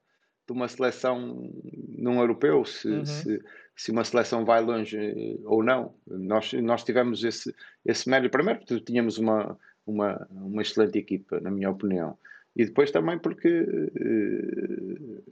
[0.44, 1.50] de uma seleção
[1.88, 3.06] num europeu, se, uhum.
[3.06, 3.42] se,
[3.82, 5.94] se, uma seleção vai longe eh, ou não.
[6.06, 11.50] Nós, nós tivemos esse, esse mérito, primeiro porque tínhamos uma, uma, uma excelente equipa, na
[11.50, 12.16] minha opinião,
[12.54, 15.22] e depois também porque uh,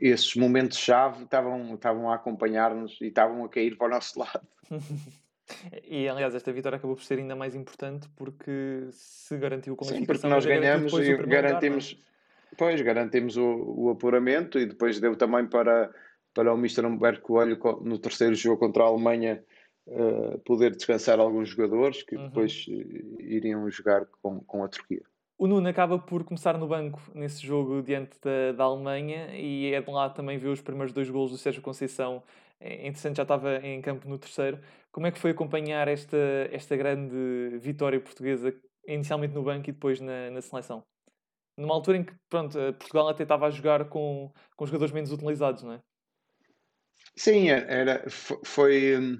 [0.00, 4.46] esses momentos-chave estavam, estavam a acompanhar-nos e estavam a cair para o nosso lado.
[5.84, 10.04] E aliás, esta vitória acabou por ser ainda mais importante porque se garantiu com Sim,
[10.04, 12.08] porque nós ganhamos e garantimos, lugar,
[12.56, 15.90] Pois, garantimos o, o apuramento e depois deu também para,
[16.38, 16.86] para o Mr.
[16.86, 19.42] Humberto Coelho no terceiro jogo contra a Alemanha
[19.88, 22.28] uh, poder descansar alguns jogadores que uhum.
[22.28, 25.02] depois uh, iriam jogar com, com a Turquia.
[25.36, 29.80] O Nuno acaba por começar no banco nesse jogo diante da, da Alemanha e é
[29.80, 32.22] de lá também ver os primeiros dois golos do Sérgio Conceição.
[32.60, 34.60] É interessante, já estava em campo no terceiro.
[34.92, 36.16] Como é que foi acompanhar esta,
[36.52, 38.54] esta grande vitória portuguesa,
[38.86, 40.84] inicialmente no banco e depois na, na seleção?
[41.56, 45.10] numa altura em que pronto, eh, Portugal até estava a jogar com, com jogadores menos
[45.10, 45.80] utilizados, não é?
[47.16, 48.04] Sim, é, era,
[48.44, 49.18] foi.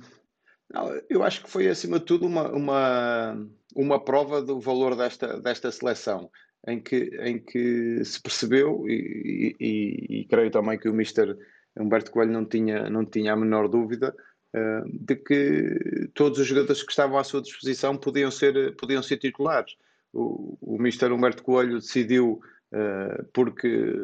[0.73, 5.41] Não, eu acho que foi acima de tudo uma, uma, uma prova do valor desta,
[5.41, 6.31] desta seleção,
[6.67, 11.37] em que, em que se percebeu, e, e, e creio também que o Mister
[11.79, 14.15] Humberto Coelho não tinha, não tinha a menor dúvida,
[14.55, 19.17] uh, de que todos os jogadores que estavam à sua disposição podiam ser, podiam ser
[19.17, 19.75] titulares
[20.13, 22.41] o, o Mister Humberto Coelho decidiu,
[22.73, 23.95] uh, porque,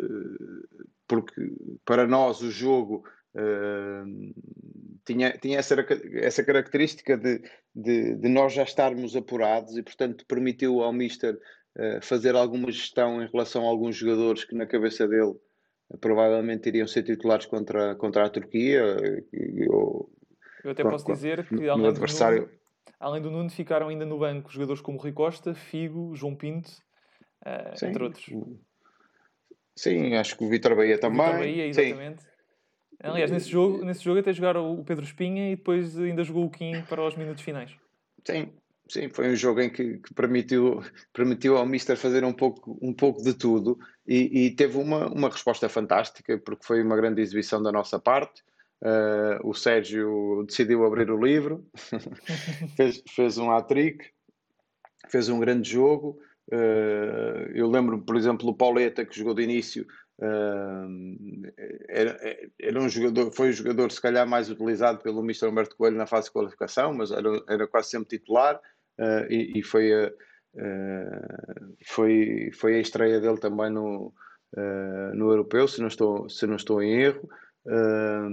[1.07, 1.53] porque
[1.85, 3.05] para nós o jogo
[3.35, 4.35] uh,
[5.05, 5.75] tinha, tinha essa,
[6.15, 7.43] essa característica de,
[7.75, 13.23] de, de, nós já estarmos apurados e, portanto, permitiu ao Mister uh, fazer alguma gestão
[13.23, 15.35] em relação a alguns jogadores que, na cabeça dele,
[16.01, 18.81] provavelmente iriam ser titulares contra, contra a Turquia.
[19.33, 20.11] Eu,
[20.65, 22.49] eu até posso dizer que, além adversário
[23.05, 26.71] além do Nuno, ficaram ainda no banco jogadores como Rui Costa, Figo, João Pinto,
[27.45, 28.27] uh, entre outros.
[29.77, 31.27] Sim, acho que o Vitor Bahia também.
[31.27, 32.23] Vitor Bahia, exatamente.
[32.23, 32.29] Sim.
[33.03, 36.51] Aliás, nesse jogo, nesse jogo até jogaram o Pedro Espinha e depois ainda jogou o
[36.51, 37.73] Kim para os minutos finais.
[38.27, 38.49] Sim,
[38.89, 42.93] sim, foi um jogo em que, que permitiu, permitiu ao Mister fazer um pouco, um
[42.93, 47.63] pouco de tudo e, e, teve uma, uma resposta fantástica, porque foi uma grande exibição
[47.63, 48.43] da nossa parte.
[48.83, 51.65] Uh, o Sérgio decidiu abrir o livro,
[52.77, 54.11] fez, fez um hat-trick,
[55.09, 56.19] fez um grande jogo.
[56.53, 59.87] Uh, eu lembro, por exemplo, o Pauleta, que jogou de início,
[60.21, 61.53] uh,
[61.89, 62.19] era,
[62.61, 65.49] era, um jogador, foi o jogador se calhar mais utilizado pelo Mr.
[65.49, 68.61] Humberto Coelho na fase de qualificação, mas era, era quase sempre titular
[69.29, 70.13] e, e, foi, a,
[71.85, 74.15] foi, foi a estreia dele também no,
[75.15, 77.29] no europeu, se não estou, se não estou em erro.
[77.67, 78.29] Uh,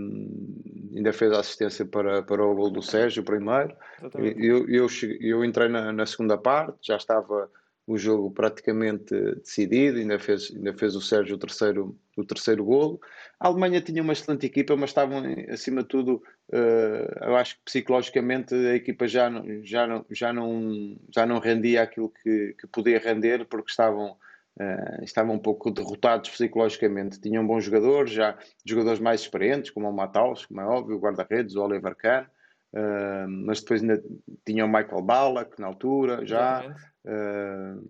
[0.94, 3.74] ainda fez a assistência para, para o gol do Sérgio primeiro.
[4.14, 4.88] Eu, eu,
[5.22, 7.50] eu entrei na, na, segunda parte, já estava
[7.88, 13.00] o jogo praticamente decidido, ainda fez, ainda fez o Sérgio o terceiro, o terceiro golo.
[13.40, 17.62] A Alemanha tinha uma excelente equipa, mas estavam, acima de tudo, uh, eu acho que
[17.66, 22.68] psicologicamente a equipa já não, já não, já não, já não rendia aquilo que, que
[22.68, 24.18] podia render, porque estavam
[24.60, 27.22] Uh, estavam um pouco derrotados psicologicamente.
[27.22, 31.56] Tinham bons jogadores, já jogadores mais experientes, como o Mataus, como é óbvio, o guarda-redes,
[31.56, 32.26] o Oliver Kahn,
[32.74, 34.04] uh, mas depois ainda
[34.46, 36.76] tinham o Michael Ballack na altura, já.
[37.06, 37.84] Uh,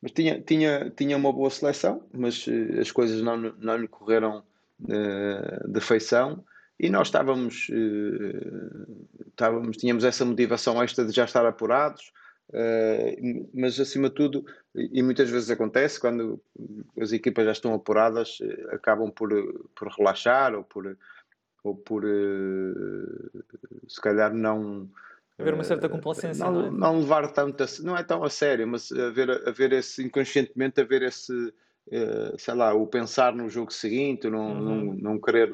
[0.00, 2.46] mas tinha, tinha, tinha uma boa seleção, mas
[2.80, 4.42] as coisas não, não lhe correram
[4.80, 6.44] de feição
[6.78, 7.70] e nós estávamos,
[9.28, 12.12] estávamos, tínhamos essa motivação extra de já estar apurados,
[13.54, 16.40] mas acima de tudo, e muitas vezes acontece quando
[16.98, 19.30] as equipas já estão apuradas, eh, acabam por,
[19.74, 20.96] por relaxar ou por,
[21.62, 23.44] ou por uh,
[23.88, 24.88] se calhar não.
[25.38, 26.44] Haver uma certa complacência.
[26.44, 26.70] Não, não, é?
[26.70, 31.02] não levar tanto, a, não é tão a sério, mas haver, haver esse, inconscientemente, haver
[31.02, 34.60] esse, uh, sei lá, o pensar no jogo seguinte, não, uhum.
[34.60, 35.50] não, não querer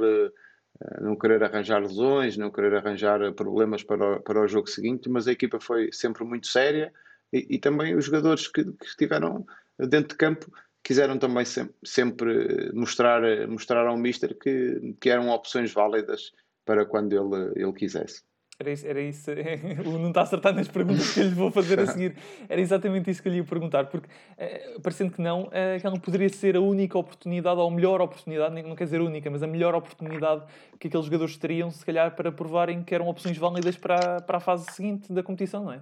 [0.80, 5.08] eh, não querer arranjar lesões, não querer arranjar problemas para o, para o jogo seguinte,
[5.08, 6.92] mas a equipa foi sempre muito séria
[7.32, 9.44] e, e também os jogadores que, que, estiveram
[9.78, 11.44] dentro de campo quiseram também
[11.84, 16.32] sempre, mostrar, mostrar ao Mister que, que eram opções válidas
[16.64, 18.22] para quando ele, ele quisesse.
[18.60, 19.30] Era isso, era isso.
[19.86, 22.16] o não está acertado nas perguntas que eu lhe vou fazer a seguir.
[22.48, 26.28] Era exatamente isso que eu lhe ia perguntar, porque uh, parecendo que não, aquela poderia
[26.28, 29.76] ser a única oportunidade, ou a melhor oportunidade, não quer dizer única, mas a melhor
[29.76, 30.42] oportunidade
[30.78, 34.40] que aqueles jogadores teriam, se calhar, para provarem que eram opções válidas para, para a
[34.40, 35.80] fase seguinte da competição, não é?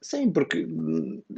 [0.00, 0.66] Sim, porque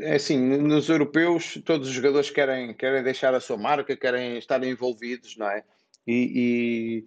[0.00, 4.62] é assim, nos europeus todos os jogadores querem, querem deixar a sua marca, querem estar
[4.62, 5.64] envolvidos, não é?
[6.06, 7.04] E,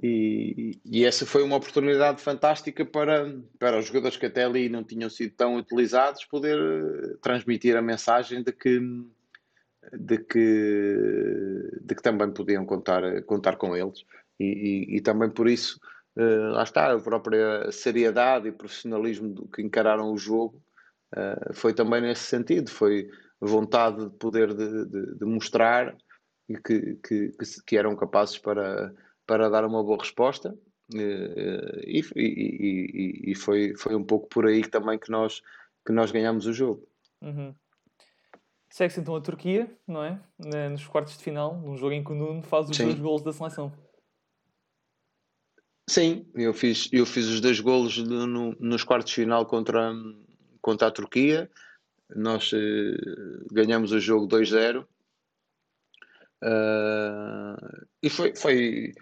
[0.00, 4.82] e, e, essa foi uma oportunidade fantástica para, para os jogadores que até ali não
[4.82, 8.80] tinham sido tão utilizados poder eh, transmitir a mensagem de que,
[9.92, 14.04] de que, de que também podiam contar, contar com eles.
[14.40, 14.46] E,
[14.94, 15.78] e, e também por isso,
[16.16, 20.60] uh, lá está, a própria seriedade e profissionalismo que encararam o jogo
[21.16, 22.70] uh, foi também nesse sentido.
[22.70, 23.08] Foi
[23.40, 25.96] vontade de poder de, de, de mostrar
[26.64, 27.32] que, que,
[27.66, 28.94] que, eram capazes para
[29.26, 30.54] para dar uma boa resposta
[30.94, 35.40] eh, e, e, e, foi, foi um pouco por aí também que nós,
[35.86, 36.86] que nós ganhamos o jogo.
[37.20, 37.54] Uhum.
[38.68, 40.20] Segue-se então a Turquia, não é?
[40.70, 42.84] Nos quartos de final, num jogo em que o Nuno faz os Sim.
[42.84, 43.72] dois golos da seleção.
[45.88, 49.92] Sim, eu fiz, eu fiz os dois golos no, nos quartos de final contra,
[50.62, 51.50] contra a Turquia.
[52.14, 52.96] Nós eh,
[53.50, 54.86] ganhamos o jogo 2-0
[56.42, 58.92] Uh, e foi, foi,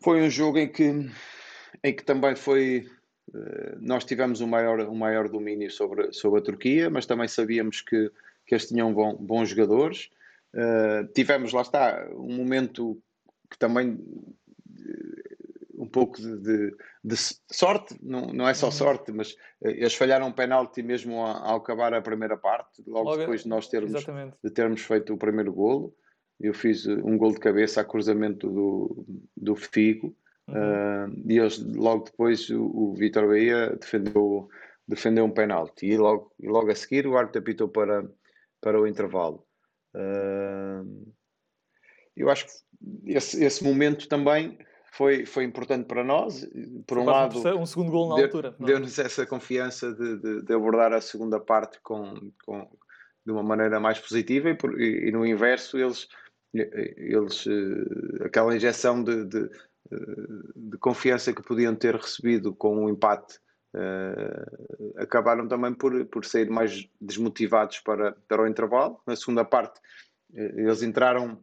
[0.00, 1.10] foi um jogo em que,
[1.82, 2.88] em que também foi.
[3.34, 7.80] Uh, nós tivemos um maior, um maior domínio sobre, sobre a Turquia, mas também sabíamos
[7.80, 8.10] que,
[8.46, 10.08] que eles tinham bom, bons jogadores.
[10.54, 13.00] Uh, tivemos, lá está, um momento
[13.50, 13.98] que também
[15.90, 17.16] pouco de, de, de,
[17.50, 18.72] sorte, não, não é só uhum.
[18.72, 23.18] sorte, mas eles falharam um penalti mesmo ao, ao acabar a primeira parte, logo, logo
[23.18, 24.04] depois de nós termos,
[24.42, 25.94] de termos feito o primeiro golo.
[26.40, 29.04] Eu fiz eh, um gol de cabeça a cruzamento do,
[29.36, 30.16] do Figo
[30.48, 30.54] uhum.
[30.54, 34.48] uh, e eles, logo depois o, o Vitor Bahia defendeu,
[34.88, 38.08] defendeu um penalti e logo, e logo a seguir o árbitro apitou para,
[38.60, 39.44] para o intervalo.
[39.94, 41.12] Uh,
[42.16, 42.52] eu acho que
[43.06, 44.58] esse, esse momento também
[44.92, 46.46] foi, foi importante para nós.
[46.86, 48.56] Por um lado, um segundo gol na deu, altura.
[48.60, 48.64] É?
[48.64, 52.68] Deu-nos essa confiança de, de, de, abordar a segunda parte com, com,
[53.24, 56.08] de uma maneira mais positiva e, por, e, e no inverso eles
[56.52, 59.50] eles eh, aquela injeção de, de,
[59.92, 59.96] eh,
[60.56, 63.38] de, confiança que podiam ter recebido com o um empate
[63.74, 69.00] uh, acabaram também por, por sair mais desmotivados para, para o intervalo.
[69.06, 69.80] Na segunda parte,
[70.32, 71.40] eles entraram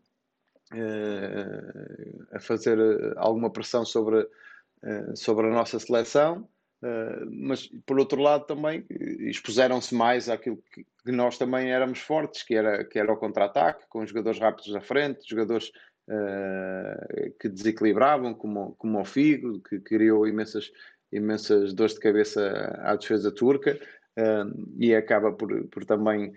[2.32, 2.78] a fazer
[3.16, 6.48] alguma pressão sobre, uh, sobre a nossa seleção
[6.84, 12.54] Uh, mas por outro lado também expuseram-se mais àquilo que, nós também éramos fortes, que
[12.54, 15.72] era, que era o contra-ataque, com jogadores rápidos à frente, jogadores
[16.10, 20.72] uh, que desequilibravam, como, como o Figo, que criou imensas,
[21.12, 22.52] imensas dores de cabeça
[22.84, 23.80] à defesa turca.
[24.20, 26.34] Uh, e acaba por, por também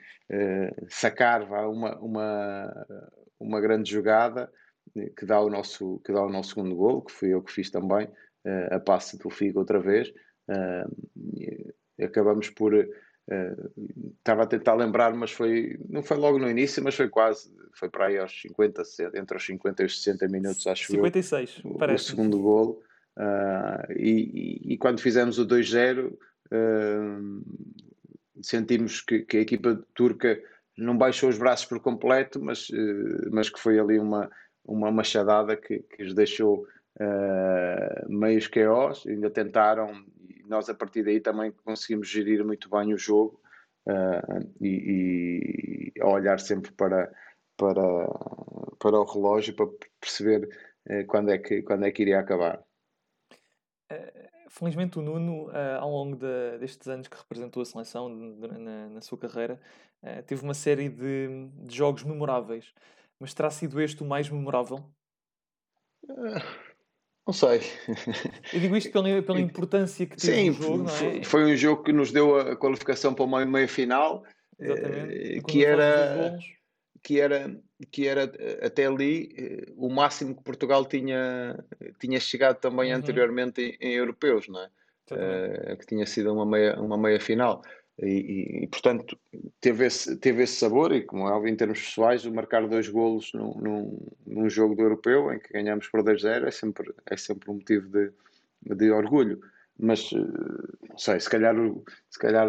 [0.88, 2.87] sacar vá, uma, uma,
[3.40, 4.53] uma grande jogada
[5.16, 7.70] que dá, o nosso, que dá o nosso segundo gol, que fui eu que fiz
[7.70, 8.09] também,
[8.70, 10.12] a passe do Figo outra vez.
[10.48, 12.74] Uh, acabamos por.
[12.74, 12.90] Uh,
[14.18, 15.79] estava a tentar lembrar, mas foi.
[15.88, 17.55] Não foi logo no início, mas foi quase.
[17.74, 18.83] Foi para aí aos 50,
[19.14, 22.05] entre os 50 e os 60 minutos, acho 56, eu, parece.
[22.05, 22.83] O segundo golo.
[23.16, 26.16] Uh, e, e, e, quando fizemos o 2-0,
[28.40, 30.40] sentimos que, que, a equipa turca
[30.81, 32.69] não baixou os braços por completo, mas,
[33.31, 34.31] mas que foi ali uma,
[34.64, 36.66] uma machadada que, que os deixou
[37.01, 40.05] uh, meios QOs, ainda tentaram
[40.51, 43.40] nós a partir daí também conseguimos gerir muito bem o jogo
[43.87, 47.11] uh, e, e olhar sempre para,
[47.57, 47.83] para,
[48.79, 49.66] para o relógio para
[50.01, 50.49] perceber
[50.90, 52.61] uh, quando, é que, quando é que iria acabar.
[54.53, 59.01] Felizmente o Nuno, uh, ao longo de, destes anos que representou a seleção na, na
[59.01, 59.61] sua carreira,
[60.27, 62.75] teve uma série de, de, jogos memoráveis.
[63.19, 64.85] Mas terá sido este o mais memorável?
[67.27, 67.61] Não sei.
[68.53, 71.23] Eu digo isto pela, pela importância que teve Sim, jogo, não é?
[71.23, 74.25] Foi um jogo que nos deu a qualificação para uma meia final.
[74.61, 76.39] Eh, que era,
[77.03, 77.55] que era
[77.91, 78.25] que era
[78.63, 81.59] até ali eh, o máximo que Portugal tinha,
[81.99, 82.99] tinha chegado também uhum.
[82.99, 84.71] anteriormente em, em, europeus, não é?
[85.11, 87.63] Uh, que tinha sido uma meia, uma meia final.
[87.99, 89.19] E, e, portanto
[89.61, 92.89] teve esse, teve esse sabor e como é óbvio em termos pessoais o marcar dois
[92.89, 97.16] golos num, num, num jogo do europeu em que ganhamos por 2-0 é sempre, é
[97.16, 98.11] sempre um motivo de,
[98.74, 99.43] de orgulho
[99.79, 101.55] mas eh, não sei, se calhar
[102.09, 102.49] se calhar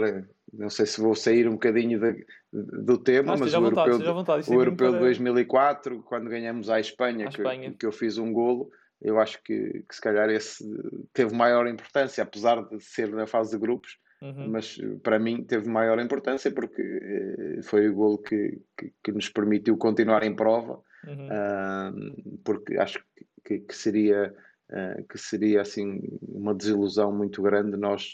[0.53, 4.49] não sei se vou sair um bocadinho de, do tema, mas, o vontade, europeu, vontade,
[4.49, 7.73] o europeu de 2004 quando ganhamos à Espanha, à que, Espanha.
[7.79, 8.69] que eu fiz um golo
[9.01, 10.63] eu acho que, que, se calhar esse
[11.11, 14.49] teve maior importância, apesar de ser na fase de grupos, uhum.
[14.49, 19.27] mas para mim teve maior importância porque uh, foi o golo que, que, que, nos
[19.27, 21.27] permitiu continuar em prova, uhum.
[21.27, 23.03] uh, porque acho
[23.43, 24.31] que, que seria
[24.69, 28.13] uh, que seria assim uma desilusão muito grande nós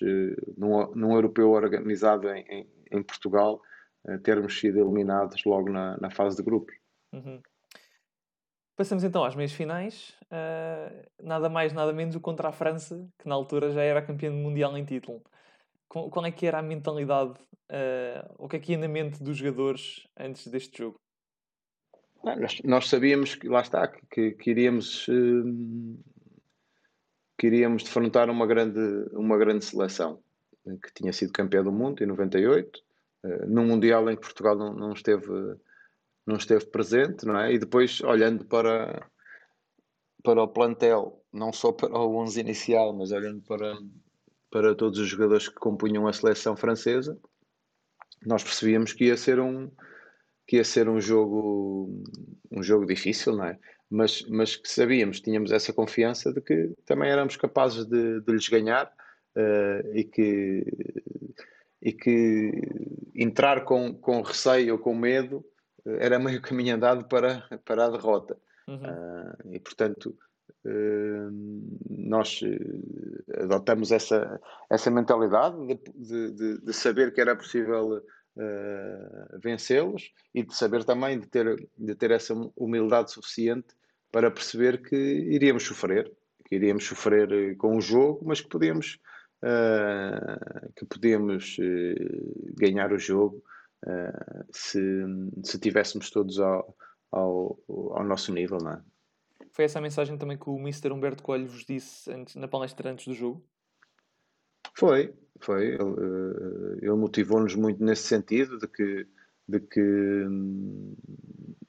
[0.58, 3.62] num, num europeu organizado em, em, em Portugal
[4.24, 6.76] termos sido eliminados logo na, na fase de grupos.
[7.14, 7.42] Uhum.
[8.78, 10.16] Passamos então às meias finais.
[10.26, 14.32] Uh, nada mais, nada menos do contra a França, que na altura já era campeã
[14.32, 15.24] mundial em título.
[15.88, 17.32] Qual é que era a mentalidade,
[17.72, 21.00] uh, o que é que ia na mente dos jogadores antes deste jogo?
[22.24, 25.98] Nós, nós, sabíamos que, lá está, que, que iríamos, uh,
[27.38, 28.80] que iríamos defrontar uma grande,
[29.14, 30.22] uma grande seleção,
[30.66, 32.84] que tinha sido campeã do mundo em 98, uh,
[33.48, 35.58] num Mundial em que Portugal não, não esteve
[36.28, 37.54] não esteve presente, não é?
[37.54, 39.10] E depois, olhando para,
[40.22, 43.78] para o plantel, não só para o 11 inicial, mas olhando para,
[44.52, 47.18] para todos os jogadores que compunham a seleção francesa,
[48.26, 49.72] nós percebíamos que ia ser um
[50.46, 52.04] que ia ser um jogo
[52.52, 53.60] um jogo difícil, não é?
[53.90, 58.50] Mas, mas que sabíamos, tínhamos essa confiança de que também éramos capazes de, de lhes
[58.50, 58.92] ganhar
[59.36, 60.66] uh, e que
[61.82, 62.52] e que
[63.16, 65.46] entrar com, com receio ou com medo
[65.86, 68.38] era meio caminho andado para, para a derrota.
[68.68, 68.76] Uhum.
[68.76, 70.16] Uh, e, portanto,
[70.66, 75.58] uh, nós eh, adotamos essa, essa mentalidade
[75.96, 78.04] de, de, de saber que era possível
[78.38, 83.68] uh, vencê-los e de saber também de ter, de ter essa humildade suficiente
[84.12, 86.12] para perceber que iríamos sofrer,
[86.46, 89.00] que iríamos sofrer com o jogo, mas que podíamos,
[90.76, 91.58] que podíamos
[92.58, 93.44] ganhar o jogo
[93.86, 94.82] uh, se,
[95.44, 96.76] se tivéssemos todos ao,
[97.12, 98.82] ao, ao nosso nível, não é?
[99.52, 100.92] Foi essa a mensagem também que o Mr.
[100.92, 103.44] Humberto Coelho vos disse antes, na palestra antes do jogo?
[104.76, 105.70] Foi, foi.
[105.70, 109.08] Ele, eh, ele motivou-nos muito nesse sentido de que,
[109.48, 110.26] de que,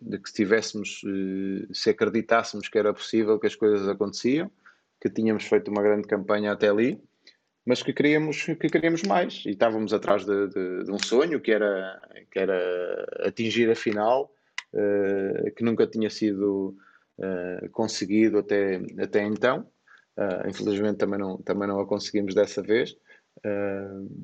[0.02, 4.50] de que se tivéssemos, eh, se acreditássemos que era possível que as coisas aconteciam,
[5.00, 7.02] que tínhamos feito uma grande campanha até ali
[7.68, 11.52] mas que queríamos, que queríamos mais e estávamos atrás de, de, de um sonho que
[11.52, 12.00] era,
[12.30, 14.32] que era atingir a final,
[14.72, 16.74] uh, que nunca tinha sido
[17.18, 19.70] uh, conseguido até, até então.
[20.16, 22.96] Uh, infelizmente também não, também não a conseguimos dessa vez,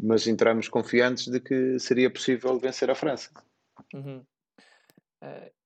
[0.02, 3.30] mas entramos confiantes de que seria possível vencer a França.
[3.92, 4.24] Uhum.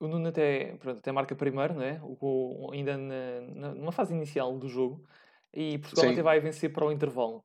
[0.00, 2.00] o Nuno até, pronto, até marca primeiro, não é?
[2.02, 5.02] O, ainda na, na, numa fase inicial do jogo,
[5.54, 6.12] e Portugal Sim.
[6.12, 7.44] até vai vencer para o intervalo.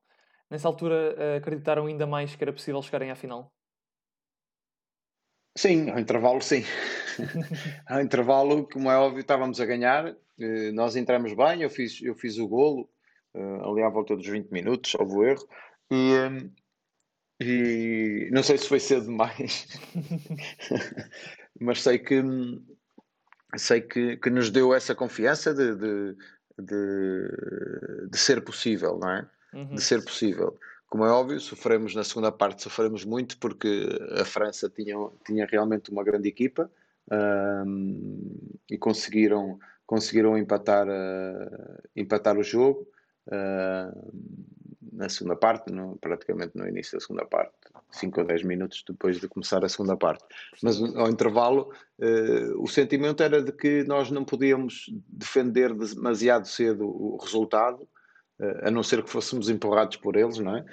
[0.50, 3.52] Nessa altura uh, acreditaram ainda mais que era possível chegarem à final?
[5.58, 6.64] Sim, ao intervalo sim.
[7.88, 12.16] ao intervalo, como é óbvio, estávamos a ganhar, uh, nós entramos bem, eu fiz, eu
[12.16, 12.90] fiz o golo,
[13.36, 15.48] uh, ali à volta dos 20 minutos, salvo erro,
[15.92, 16.52] e, um,
[17.40, 19.68] e não sei se foi cedo demais,
[21.60, 22.22] mas sei que
[23.58, 26.16] sei que, que nos deu essa confiança de, de,
[26.60, 29.30] de, de ser possível, não é?
[29.54, 29.76] Uhum.
[29.76, 30.58] de ser possível.
[30.94, 34.96] Como é óbvio, sofremos na segunda parte, sofremos muito porque a França tinha,
[35.26, 36.70] tinha realmente uma grande equipa
[37.66, 42.88] um, e conseguiram, conseguiram empatar, uh, empatar o jogo
[43.28, 44.14] uh,
[44.92, 47.54] na segunda parte, no, praticamente no início da segunda parte,
[47.90, 50.24] 5 ou 10 minutos depois de começar a segunda parte.
[50.62, 56.86] Mas ao intervalo, uh, o sentimento era de que nós não podíamos defender demasiado cedo
[56.86, 57.90] o resultado
[58.64, 60.66] a não ser que fôssemos empurrados por eles, não é?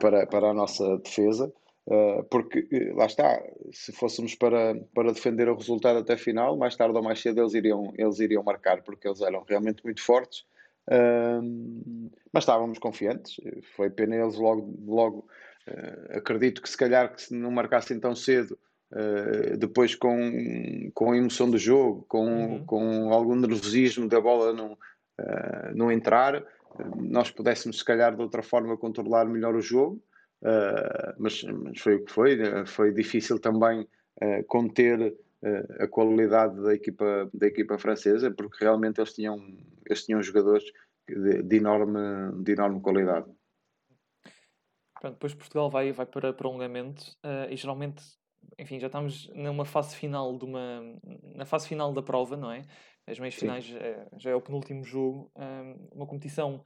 [0.00, 1.52] Para, para a nossa defesa,
[1.90, 3.42] eh, porque eh, lá está,
[3.72, 7.54] se fôssemos para, para defender o resultado até final, mais tarde ou mais cedo eles
[7.54, 10.44] iriam, eles iriam marcar, porque eles eram realmente muito fortes.
[12.32, 13.40] mas estávamos confiantes,
[13.74, 15.18] foi pena eles logo, logo
[15.68, 18.58] uh, acredito que se calhar que se não marcassem tão cedo,
[18.92, 22.64] uh, depois com, com a emoção do jogo, com, uhum.
[22.66, 24.78] com algum nervosismo da bola não,
[25.74, 26.42] não entrar,
[26.96, 30.02] nós pudéssemos, se calhar, de outra forma, controlar melhor o jogo,
[30.42, 32.36] uh, mas, mas, foi o que foi.
[32.36, 32.66] Né?
[32.66, 35.12] Foi difícil também uh, conter
[35.42, 39.38] uh, a qualidade da equipa, da equipa francesa, porque realmente eles tinham,
[39.86, 40.64] eles tinham jogadores
[41.08, 43.26] de, de enorme, de enorme qualidade.
[45.00, 47.04] Pronto, depois Portugal vai, vai para prolongamento
[47.48, 48.02] e geralmente,
[48.58, 50.80] enfim, já estamos numa fase final de uma,
[51.36, 52.64] na fase final da prova, não é?
[53.10, 55.30] As meias finais é, já é o penúltimo jogo.
[55.94, 56.64] uma competição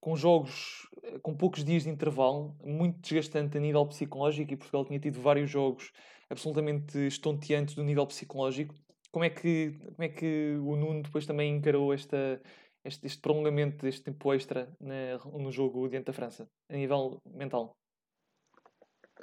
[0.00, 4.84] com jogos eh, com poucos dias de intervalo, muito desgastante a nível psicológico, e Portugal
[4.84, 5.92] tinha tido vários jogos
[6.30, 8.74] absolutamente estonteantes do nível psicológico.
[9.10, 12.40] Como é que, como é que o Nuno depois também encarou esta,
[12.84, 17.76] este, este prolongamento deste tempo extra no jogo diante da França, a nível mental?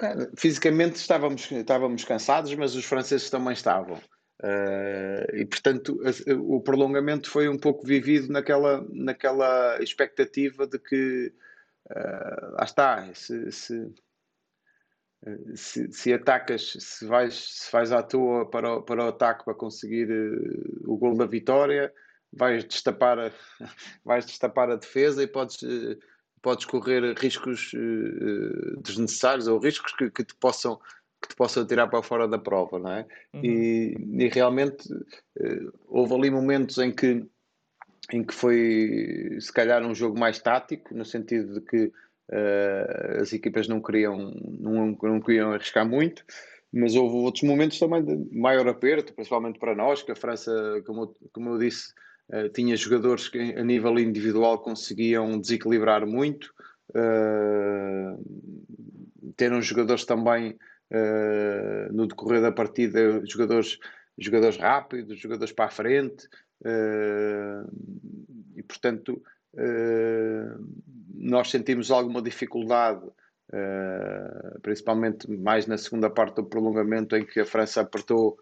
[0.00, 3.98] É, fisicamente estávamos, estávamos cansados, mas os franceses também estavam.
[4.42, 5.98] Uh, e portanto
[6.40, 11.32] o prolongamento foi um pouco vivido naquela, naquela expectativa de que
[11.90, 13.94] uh, lá está, se, se,
[15.54, 19.54] se, se, atacas, se vais, se vais à toa para o, para o ataque para
[19.54, 21.90] conseguir uh, o gol da vitória,
[22.30, 23.32] vais destapar a,
[24.04, 25.60] vais destapar a defesa e podes,
[26.42, 27.72] podes correr riscos
[28.82, 30.78] desnecessários ou riscos que, que te possam
[31.26, 33.06] que te possa tirar para fora da prova, não é?
[33.34, 33.44] Uhum.
[33.44, 37.26] E, e, realmente uh, houve ali momentos em que,
[38.12, 43.32] em que foi se calhar um jogo mais tático, no sentido de que uh, as
[43.32, 46.24] equipas não queriam, não, não queriam arriscar muito,
[46.72, 50.52] mas houve outros momentos também de maior aperto, principalmente para nós, que a França,
[50.86, 51.92] como, como eu disse,
[52.30, 56.52] uh, tinha jogadores que a nível individual conseguiam desequilibrar muito,
[56.90, 58.24] uh,
[59.36, 60.56] ter jogadores também
[60.92, 63.78] uh, no decorrer da partida jogadores,
[64.18, 66.26] jogadores rápidos, jogadores para a frente,
[66.62, 67.68] uh,
[68.56, 69.22] e portanto
[69.54, 70.66] uh,
[71.14, 73.02] nós sentimos alguma dificuldade,
[74.60, 78.36] principalmente mais na segunda parte do prolongamento, em que a França apertou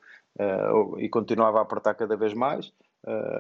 [0.98, 2.72] e continuava a apertar cada vez mais.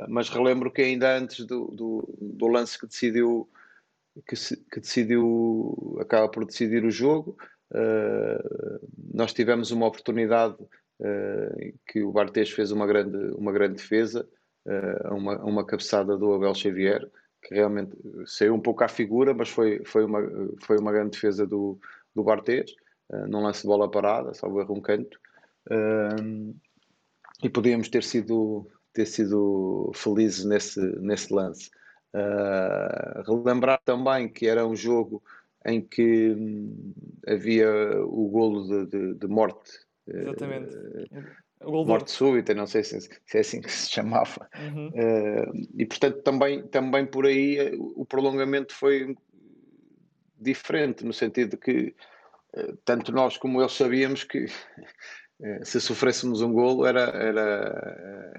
[0.08, 3.48] mas relembro que ainda antes do, do, do lance que decidiu
[4.26, 4.36] que,
[4.70, 7.36] que, decidiu acaba por decidir o jogo
[9.12, 10.56] nós tivemos uma oportunidade
[11.00, 14.28] uh, que o Bartes fez uma grande, uma grande defesa,
[14.66, 17.08] uh, uma, uma cabeçada do Abel Xavier,
[17.42, 17.96] que realmente
[18.26, 20.20] saiu um pouco à figura, mas foi, foi, uma,
[20.62, 21.78] foi uma grande defesa do,
[22.14, 22.74] do Bartes,
[23.28, 25.20] não lance bola parada, salvo erro um canto,
[27.42, 31.70] e podíamos ter sido, ter sido felizes nesse, nesse lance.
[33.26, 35.22] relembrar também que era um jogo
[35.66, 36.92] em que hum,
[37.26, 37.70] havia
[38.04, 39.72] o golo de, de, de morte.
[40.06, 40.76] Exatamente.
[41.60, 44.48] Uh, morte súbita, não sei se, se, é assim que se chamava.
[44.58, 44.88] Uhum.
[44.88, 49.16] Uh, e portanto também, também por aí eh, o prolongamento foi
[50.38, 51.94] diferente, no sentido de que
[52.84, 54.46] tanto nós como eles sabíamos que
[55.64, 58.32] se sofrêssemos um golo era, era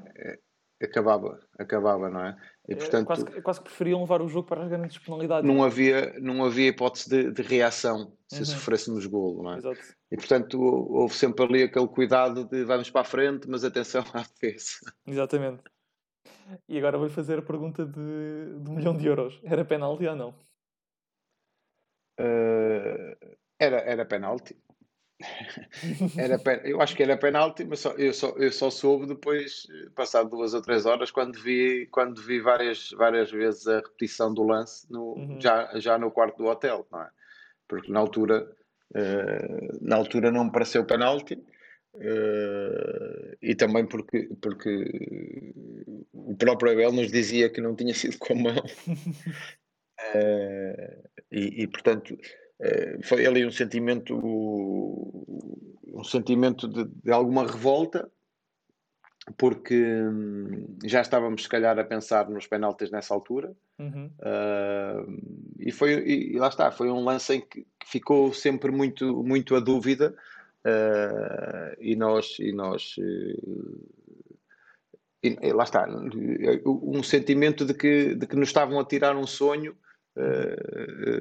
[0.82, 2.38] acabava, acabava, não é?
[2.68, 5.47] E, é, portanto, quase, quase que preferiam levar o jogo para as grandes penalidades.
[5.47, 8.45] Não havia, não havia hipótese de, de reação se uhum.
[8.45, 9.57] sofrêssemos golo, não é?
[9.57, 9.80] Exato.
[10.11, 14.22] E portanto houve sempre ali aquele cuidado de vamos para a frente, mas atenção à
[14.22, 14.80] defesa.
[15.05, 15.63] Exatamente.
[16.68, 19.39] E agora vou fazer a pergunta de, de um milhão de euros.
[19.43, 20.30] Era penalti ou não?
[22.20, 24.55] Uh, era, era penalti.
[26.18, 26.39] Era.
[26.66, 30.53] Eu acho que era penalti, mas só, eu, só, eu só soube depois, passado duas
[30.53, 35.13] ou três horas, quando vi, quando vi várias, várias vezes a repetição do lance no,
[35.13, 35.39] uhum.
[35.39, 37.09] já, já no quarto do hotel, não é?
[37.68, 38.49] Porque na altura,
[38.91, 41.41] uh, na altura não me pareceu penalti.
[41.95, 45.53] Uh, e também porque, porque
[46.11, 48.57] o próprio Abel nos dizia que não tinha sido com a mão
[50.13, 52.18] uh, e, e, portanto
[53.03, 54.16] foi ali um sentimento
[55.95, 58.10] um sentimento de, de alguma revolta
[59.38, 64.12] porque hum, já estávamos se calhar a pensar nos penaltis nessa altura uhum.
[64.20, 65.22] uh,
[65.60, 69.60] e foi e lá está foi um lance em que ficou sempre muito muito a
[69.60, 70.16] dúvida
[70.66, 72.95] uh, e nós e nós
[75.24, 75.88] e, e, lá está
[76.66, 79.85] um sentimento de que de que nos estavam a tirar um sonho eh,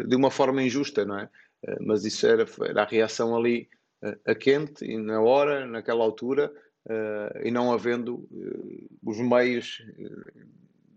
[0.07, 1.29] de uma forma injusta, não é?
[1.67, 3.69] Eh, mas isso era, era a reação ali
[4.03, 6.53] eh, a quente e na hora, naquela altura,
[7.43, 8.29] e não havendo
[9.03, 9.83] os meios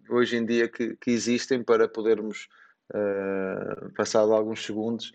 [0.09, 2.49] hoje em dia que, que existem para podermos,
[3.95, 5.13] passado alguns segundos,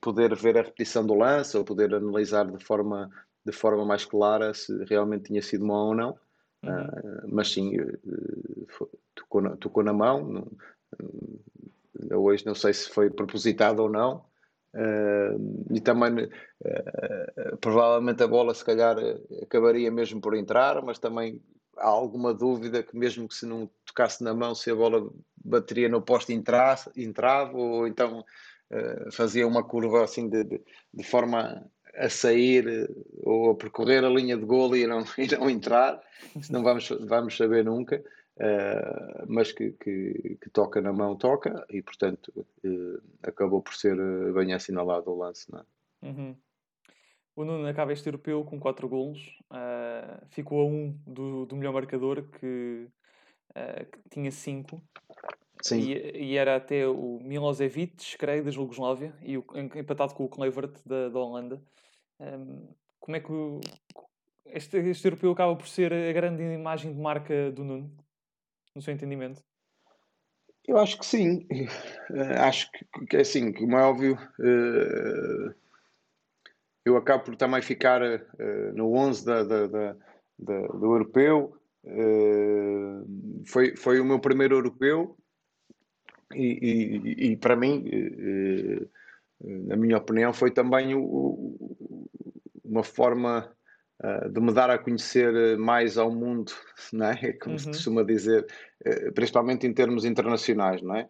[0.00, 3.08] poder ver a repetição do lance ou poder analisar de forma,
[3.44, 6.18] de forma mais clara se realmente tinha sido mão ou não.
[6.64, 7.28] Uhum.
[7.28, 7.76] mas sim,
[9.14, 10.50] tocou na, tocou na mão,
[12.12, 14.24] hoje não sei se foi propositado ou não.
[14.74, 18.96] Uh, e também uh, provavelmente a bola se calhar
[19.42, 21.40] acabaria mesmo por entrar, mas também
[21.78, 25.10] há alguma dúvida que mesmo que se não tocasse na mão se a bola
[25.42, 30.60] bateria no poste entrasse, entrava ou então uh, fazia uma curva assim de, de,
[30.92, 32.86] de, forma a sair
[33.22, 35.98] ou a percorrer a linha de golo e não, e não entrar,
[36.34, 38.02] isso não vamos, vamos saber nunca.
[38.36, 43.98] Uh, mas que, que, que, toca na mão, toca, e portanto uh, acabou por ser
[43.98, 45.50] uh, bem assinalado o lance.
[45.50, 45.64] Não é?
[46.06, 46.36] uhum.
[47.34, 49.38] O Nuno acaba este europeu com 4 golos,
[50.30, 52.88] ficou a 1 um do, do melhor marcador que
[53.90, 54.82] que tinha cinco.
[55.62, 55.80] Sim.
[55.80, 60.78] E, e, era até o Milosevic, creio, da Jugoslávia, e o, empatado com o Kluivert
[60.84, 61.62] da, da Holanda.
[62.20, 62.68] Um,
[63.00, 63.60] como é que o,
[64.46, 67.90] este, este europeu acaba por ser a grande imagem de marca do Nuno,
[68.76, 69.42] no seu entendimento?
[70.68, 71.46] Eu acho que sim.
[72.10, 72.70] Uh, acho
[73.08, 75.54] que, é assim, como é óbvio, uh,
[76.84, 79.96] eu acabo por também ficar uh, no 11 da, da, da,
[80.38, 81.56] da do europeu.
[83.46, 85.16] foi, foi o meu primeiro europeu
[86.34, 87.84] e, e, e para mim,
[89.40, 91.56] na minha opinião, foi também o,
[92.64, 93.55] uma forma
[94.02, 96.52] uh, de me dar a conhecer mais ao mundo,
[96.92, 97.32] não é?
[97.34, 97.58] Como uhum.
[97.58, 98.46] se costuma dizer,
[98.86, 101.08] uh, principalmente em termos internacionais, não é?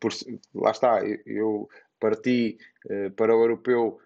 [0.00, 0.12] Por,
[0.54, 1.68] lá está, eu
[2.00, 4.00] parti uh, para o europeu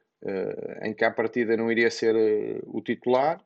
[0.83, 2.14] em que à partida não iria ser
[2.68, 3.45] o titular,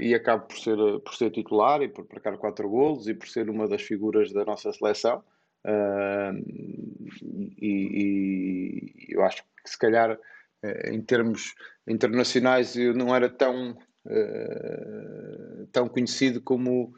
[0.00, 3.48] e acabo por ser, por ser titular e por marcar quatro golos e por ser
[3.48, 5.22] uma das figuras da nossa seleção.
[7.62, 10.18] E, e, eu acho que se calhar
[10.62, 11.54] em termos
[11.86, 13.72] internacionais eu não era tão,
[14.06, 16.94] uh, tão conhecido como,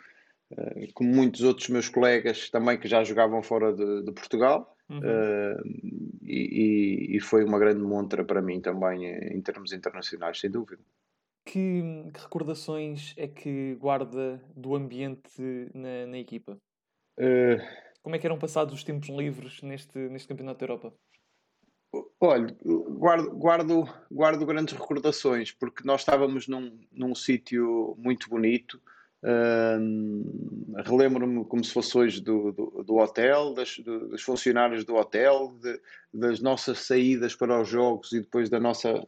[0.52, 4.76] uh, como muitos outros meus colegas também que já jogavam fora de, de Portugal.
[4.88, 4.98] Uhum.
[4.98, 5.62] Uh,
[6.22, 10.82] e, e, foi uma grande montra para mim também em termos internacionais, sem dúvida.
[11.44, 15.40] Que, que recordações é que guarda do ambiente
[15.72, 16.58] na, na equipa?
[18.02, 20.94] Como é que eram passados os tempos livres neste, neste Campeonato da Europa?
[22.20, 28.80] Olha, guardo, guardo, guardo grandes recordações, porque nós estávamos num, num sítio muito bonito.
[30.84, 35.56] Relembro-me como se fosse hoje do, do, do hotel, das, do, dos funcionários do hotel,
[35.60, 35.80] de,
[36.12, 39.06] das nossas saídas para os jogos e depois da nossa,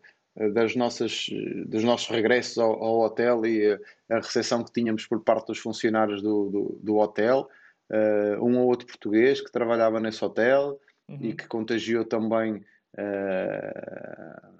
[0.53, 1.27] das nossas,
[1.67, 3.79] dos nossos regressos ao, ao hotel e a,
[4.11, 7.49] a, recepção que tínhamos por parte dos funcionários do, do, do hotel.
[7.91, 11.19] Uh, um ou outro português que trabalhava nesse hotel uhum.
[11.21, 12.65] e que contagiou também
[12.99, 14.53] uh,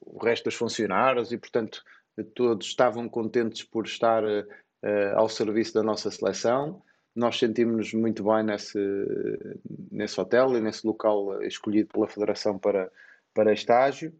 [0.00, 1.82] o resto dos funcionários e, portanto,
[2.34, 4.46] todos estavam contentes por estar uh,
[5.14, 6.82] ao serviço da nossa seleção.
[7.14, 8.78] Nós sentimos-nos muito bem nesse,
[9.90, 12.90] nesse hotel e nesse local escolhido pela Federação para,
[13.34, 14.12] para estágio.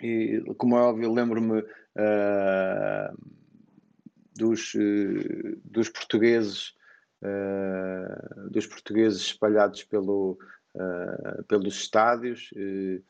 [0.00, 3.16] E, como é óbvio, lembro-me uh,
[4.36, 4.74] dos,
[5.64, 6.74] dos portugueses
[7.22, 10.38] uh, dos portugueses espalhados pelo,
[10.74, 12.50] uh, pelos estádios.
[12.52, 13.02] Uh,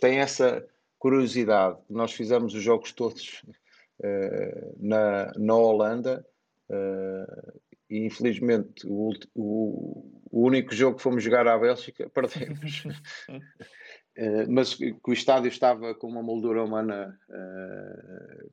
[0.00, 0.66] tem essa
[0.98, 1.78] curiosidade.
[1.88, 3.44] Nós fizemos os jogos todos
[4.80, 6.26] na, na Holanda
[7.88, 12.84] e infelizmente o, o, o, único jogo que fomos jogar à Bélgica perdemos.
[14.50, 17.16] Mas que o estádio estava com uma moldura humana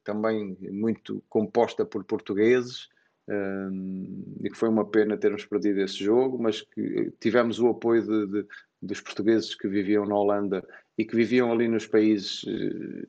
[0.03, 2.87] também muito composta por portugueses
[3.29, 8.27] e que foi uma pena termos perdido esse jogo, mas que tivemos o apoio de,
[8.27, 8.47] de,
[8.81, 10.65] dos portugueses que viviam na Holanda
[10.97, 13.05] e que viviam ali nos países eh,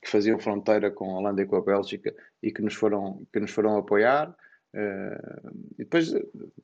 [0.00, 3.40] que faziam fronteira com a Holanda e com a Bélgica e que nos foram, que
[3.40, 4.34] nos foram apoiar.
[4.74, 6.12] Uh, e depois,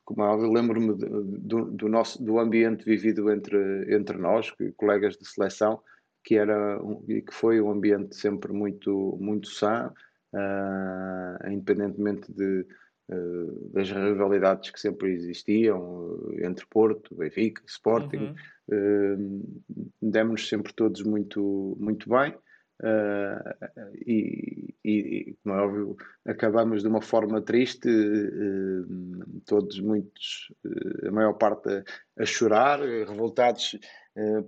[0.05, 5.26] como é óbvio, lembro-me do, do, nosso do ambiente vivido entre, entre nós, colegas de
[5.26, 5.80] seleção,
[6.22, 6.78] que era
[7.09, 9.90] e que foi um ambiente sempre muito muito sã,
[10.35, 12.66] uh, independentemente de,
[13.11, 18.35] uh, das rivalidades que sempre existiam entre Porto, Benfica, Sporting,
[18.68, 19.41] uhum.
[19.41, 22.35] uh, demos-nos sempre todos muito, muito bem.
[22.82, 31.09] Uh, e, e, como é óbvio, acabamos de uma forma triste, uh, todos muitos, uh,
[31.09, 33.78] a maior parte a, a chorar, revoltados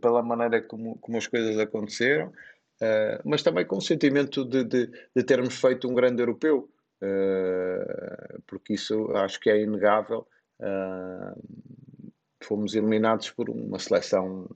[0.00, 2.32] pela maneira como, como as coisas aconteceram.
[2.76, 6.68] Uh, mas também com o sentimento de, de, de, termos feito um grande europeu,
[7.02, 10.26] uh, porque isso acho que é inegável.
[10.60, 11.40] Uh,
[12.44, 14.48] fomos eliminados por uma seleção,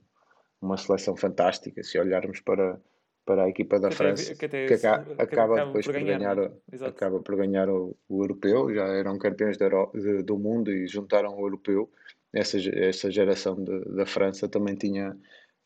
[0.61, 1.83] uma seleção fantástica.
[1.83, 2.79] Se olharmos para,
[3.25, 6.39] para a equipa da que França, que, que, acaba, que, acaba depois por ganhar, ganhar
[6.39, 11.35] o, acaba por ganhar o, o, europeu, já eram campeões de, do mundo e juntaram
[11.35, 11.89] o europeu.
[12.33, 15.17] Essa, essa geração de, da França também tinha,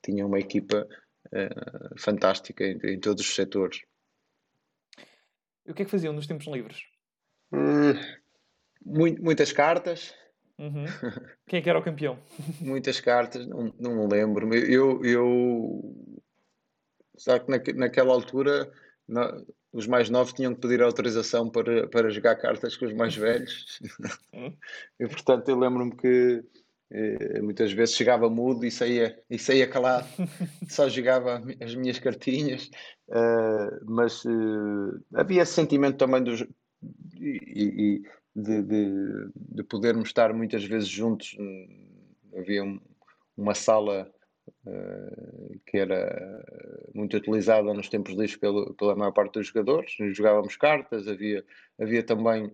[0.04, 0.88] tinha uma equipa
[1.28, 3.82] uh, fantástica em, em, todos os setores.
[5.66, 6.84] E o que é que faziam nos tempos livres?
[7.52, 7.94] Hum,
[8.86, 10.14] muitas cartas.
[10.58, 10.86] Uhum.
[11.48, 12.20] Quem é que era o campeão?
[12.62, 14.54] muitas cartas, não, não me lembro.
[14.54, 15.96] Eu, eu
[17.18, 18.72] sabe que na, naquela altura
[19.08, 19.42] na,
[19.76, 23.80] os mais novos tinham que pedir autorização para, para jogar cartas com os mais velhos.
[24.34, 24.54] Hum.
[25.00, 26.65] e portanto eu lembro-me que eh,
[27.42, 30.08] muitas vezes chegava mudo e saía, e saía calado,
[30.70, 32.70] só jogava as minhas cartinhas,
[33.10, 36.46] uh, mas uh, havia esse sentimento também dos.
[37.20, 38.04] E,
[38.36, 41.38] de, de, de, podermos estar muitas vezes juntos.
[42.38, 42.80] Havia um,
[43.38, 44.12] uma sala
[44.68, 46.44] uh, que era
[46.94, 49.96] muito utilizada nos tempos livres pelo, pela maior parte dos jogadores.
[50.14, 51.46] Jogávamos cartas, havia,
[51.80, 52.52] havia também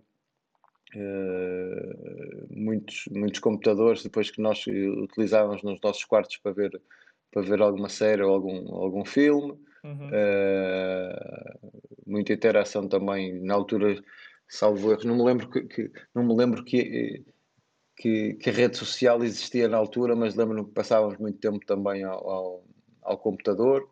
[0.94, 6.82] uh, muitos, muitos computadores depois que nós utilizávamos nos nossos quartos para ver,
[7.30, 9.58] para ver alguma série ou algum, algum filme.
[9.84, 10.08] Uhum.
[10.08, 11.70] Uh,
[12.06, 14.00] muita interação também na altura,
[14.48, 15.04] salvo erros.
[15.04, 17.24] Não me lembro que, que não me lembro que
[17.96, 22.02] que, que, a rede social existia na altura, mas lembro-me que passávamos muito tempo também
[22.02, 22.64] ao, ao,
[23.02, 23.88] ao computador.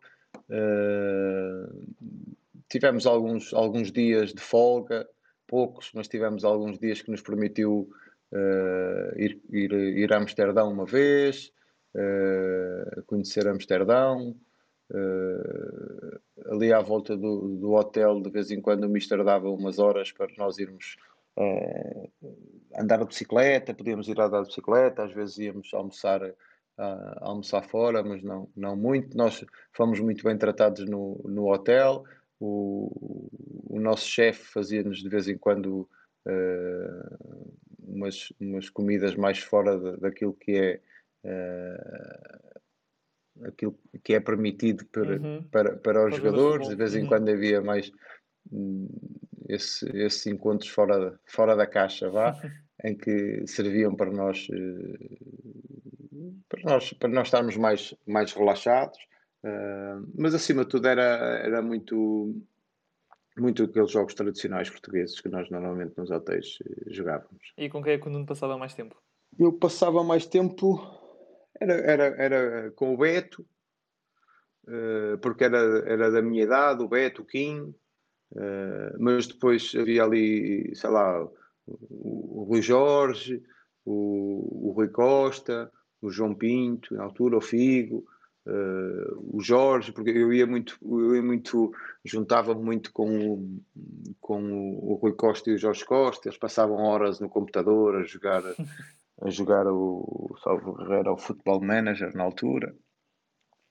[0.49, 1.85] Uh,
[2.67, 5.07] tivemos alguns, alguns dias de folga,
[5.55, 7.89] poucos, mas tivemos alguns dias que nos permitiu
[8.31, 11.51] uh, ir, ir, ir a Amsterdão uma vez,
[11.95, 14.35] uh, conhecer Amsterdão.
[16.51, 20.11] ali à volta do, do hotel, de vez em quando o Mister dava umas horas
[20.11, 20.97] para nós irmos
[21.37, 22.11] uh,
[22.77, 26.33] andar de bicicleta, podíamos ir andar de bicicleta, às vezes íamos almoçar, uh,
[27.21, 29.15] almoçar fora, mas não, não muito.
[29.15, 32.03] Nós fomos muito bem tratados no, no hotel.
[32.43, 33.29] O,
[33.69, 35.87] o nosso chefe fazia-nos de vez em quando
[36.25, 40.81] uh, umas, umas comidas mais fora de, daquilo que é
[41.23, 42.51] uh,
[43.45, 45.43] aquilo que é permitido para, uhum.
[45.51, 46.67] para, para os para jogadores.
[46.67, 47.07] De vez em uhum.
[47.07, 47.91] quando havia mais
[48.51, 48.87] hum,
[49.47, 52.35] esse, esses encontros fora, fora da caixa, vá,
[52.83, 55.17] em que serviam para nós, eh,
[56.49, 58.97] para nós, para nós estarmos mais, mais relaxados,
[59.43, 61.01] uh, mas acima de tudo era,
[61.43, 62.35] era muito,
[63.37, 67.53] muito aqueles jogos tradicionais portugueses que nós normalmente nos hotéis eh, jogávamos.
[67.57, 68.95] E com quem é que o Nuno passava mais tempo?
[69.39, 70.79] Eu passava mais tempo,
[71.59, 73.45] era, era, era com o Beto,
[74.67, 77.73] uh, porque era, era da minha idade, o Beto, o Kim,
[78.31, 81.31] Uh, mas depois havia ali, sei lá, o,
[82.41, 83.43] o Rui Jorge,
[83.83, 85.69] o, o, Rui Costa,
[86.01, 88.05] o João Pinto, na altura, o Figo,
[88.45, 91.73] uh, o Jorge, porque eu ia muito, eu ia muito,
[92.03, 93.61] juntava-me muito com, o,
[94.19, 98.43] com o, Rui Costa e o Jorge Costa, eles passavam horas no computador a jogar,
[99.21, 102.75] a jogar o Salvo Herrera, o Football Manager na altura.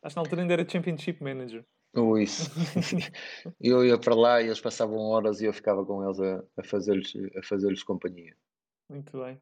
[0.03, 1.65] Acho que na altura ainda era Championship Manager.
[1.95, 2.51] Ou isso.
[3.61, 6.65] eu ia para lá e eles passavam horas e eu ficava com eles a, a
[6.65, 8.35] fazer-lhes a fazer companhia.
[8.89, 9.41] Muito bem.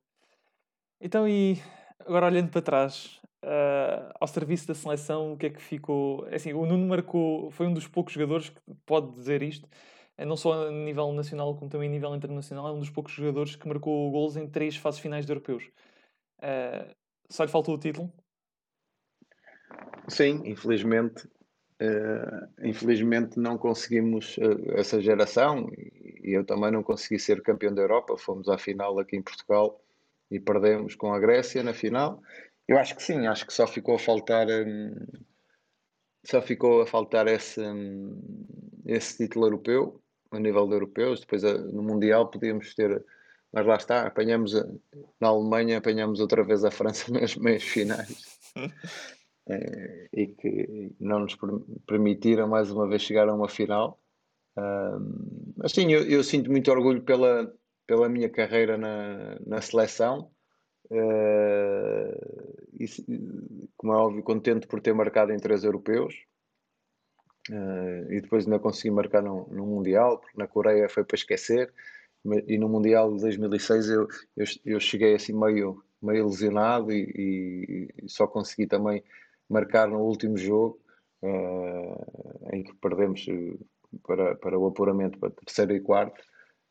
[1.01, 1.59] Então, e
[2.01, 6.26] agora olhando para trás, uh, ao serviço da seleção, o que é que ficou?
[6.28, 9.68] É assim, o Nuno marcou, foi um dos poucos jogadores que pode dizer isto,
[10.16, 13.12] eh, não só a nível nacional como também a nível internacional, é um dos poucos
[13.12, 15.64] jogadores que marcou gols em três fases finais de europeus.
[16.38, 16.94] Uh,
[17.28, 18.12] só lhe faltou o título?
[20.09, 21.28] Sim, infelizmente
[21.80, 27.82] Uh, infelizmente não conseguimos uh, essa geração e eu também não consegui ser campeão da
[27.82, 28.18] Europa.
[28.18, 29.80] Fomos à final aqui em Portugal
[30.31, 32.20] e perdemos com a Grécia na final.
[32.66, 34.95] Eu acho que sim, acho que só ficou a faltar um,
[36.26, 38.20] só ficou a faltar esse, um,
[38.85, 40.01] esse título europeu
[40.31, 41.20] a nível de europeus.
[41.20, 43.03] Depois uh, no Mundial podíamos ter,
[43.53, 44.53] mas lá está, apanhamos
[45.20, 48.39] na Alemanha, apanhamos outra vez a França nas meias finais.
[49.51, 51.35] Eh, e que não nos
[51.87, 53.99] permitiram mais uma vez chegar a uma final.
[55.64, 57.51] assim, eu, eu, sinto muito orgulho pela,
[57.89, 60.30] pela minha carreira na, na seleção.
[60.91, 62.86] Uh, e,
[63.76, 66.14] como é óbvio, contente por ter marcado em três europeus
[67.51, 71.72] uh, e depois ainda consegui marcar no, no Mundial, porque na Coreia foi para esquecer.
[72.47, 78.09] E no Mundial de 2006 eu, eu, eu cheguei assim meio, meio lesionado e, e
[78.09, 79.03] só consegui também
[79.49, 80.78] marcar no último jogo,
[81.22, 83.24] uh, em que perdemos
[84.07, 86.22] para, para o apuramento para terceiro e quarto,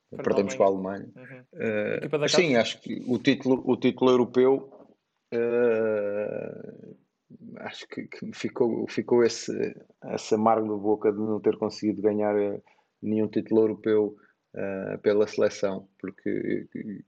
[0.10, 1.10] para perdemos com a Alemanha.
[1.16, 2.24] Uhum.
[2.24, 4.72] Uh, sim, acho que o título, o título europeu
[5.34, 6.98] uh,
[7.58, 9.76] acho que, que, ficou, ficou esse,
[10.14, 12.36] esse amargo de boca de não ter conseguido ganhar
[13.02, 14.16] nenhum título europeu
[14.56, 16.68] uh, pela seleção, porque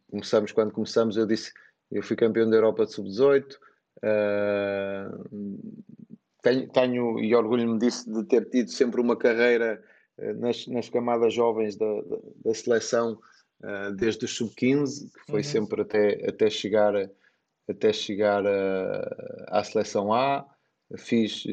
[0.10, 1.52] começamos, quando começamos, eu disse
[1.91, 3.58] eu fui campeão da Europa de sub-18,
[4.00, 5.28] Uh,
[6.41, 9.84] tenho, tenho, e orgulho-me disso de ter tido sempre uma carreira
[10.38, 13.20] nas, nas, camadas jovens da, da, da seleção
[13.61, 15.43] uh, desde os sub-15, que foi uhum.
[15.43, 16.93] sempre até, até chegar,
[17.67, 18.43] até chegar
[19.47, 20.45] à seleção A.
[20.97, 21.43] Fiz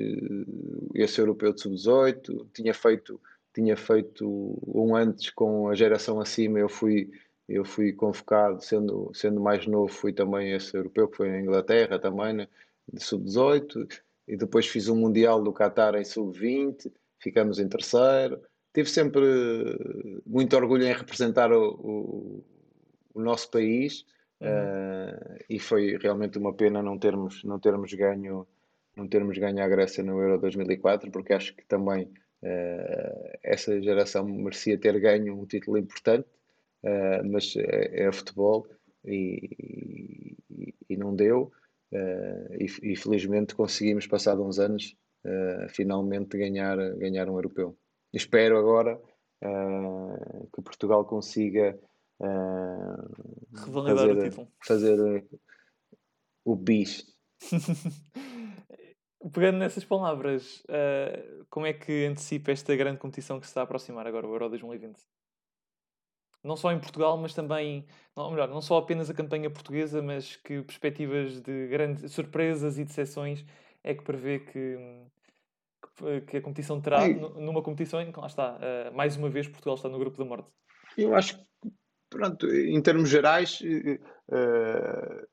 [0.94, 3.20] esse europeu de sub-18, tinha feito,
[3.54, 7.10] tinha feito um antes com a geração acima, eu fui
[7.48, 11.98] eu fui convocado, sendo, sendo mais novo, fui também esse europeu, que foi na Inglaterra
[11.98, 12.48] também, né,
[12.92, 18.40] de sub-18, e depois fiz um Mundial do Qatar em sub-20, ficamos em terceiro.
[18.76, 19.24] Tive sempre
[20.26, 22.44] muito orgulho em representar o, o,
[23.14, 24.04] o nosso país
[24.38, 24.48] uhum.
[24.48, 28.46] uh, e foi realmente uma pena não termos, não termos ganho
[28.94, 32.04] não termos ganho a Grécia no Euro 2004 porque acho que também
[32.42, 36.28] uh, essa geração merecia ter ganho um título importante
[36.82, 38.66] uh, mas é, é futebol
[39.06, 41.50] e, e, e, não deu
[42.60, 44.94] e, e felizmente conseguimos passado uns anos
[45.70, 47.74] finalmente ganhar, ganhar um europeu
[48.16, 49.00] espero agora
[49.42, 51.78] uh, que Portugal consiga
[52.20, 54.48] uh, fazer, o título.
[54.66, 55.26] fazer
[56.44, 57.04] o bis.
[59.32, 63.64] Pegando nessas palavras, uh, como é que antecipa esta grande competição que se está a
[63.64, 65.00] aproximar agora, o Euro 2020?
[66.44, 67.84] Não só em Portugal, mas também,
[68.16, 72.84] não, melhor, não só apenas a campanha portuguesa, mas que perspectivas de grandes surpresas e
[72.84, 73.44] decepções
[73.82, 74.78] é que prevê que,
[76.26, 79.76] que a competição terá numa competição em que, lá está, uh, mais uma vez Portugal
[79.76, 80.48] está no grupo da morte?
[80.96, 81.44] Eu acho que,
[82.10, 85.26] pronto, em termos gerais, uh,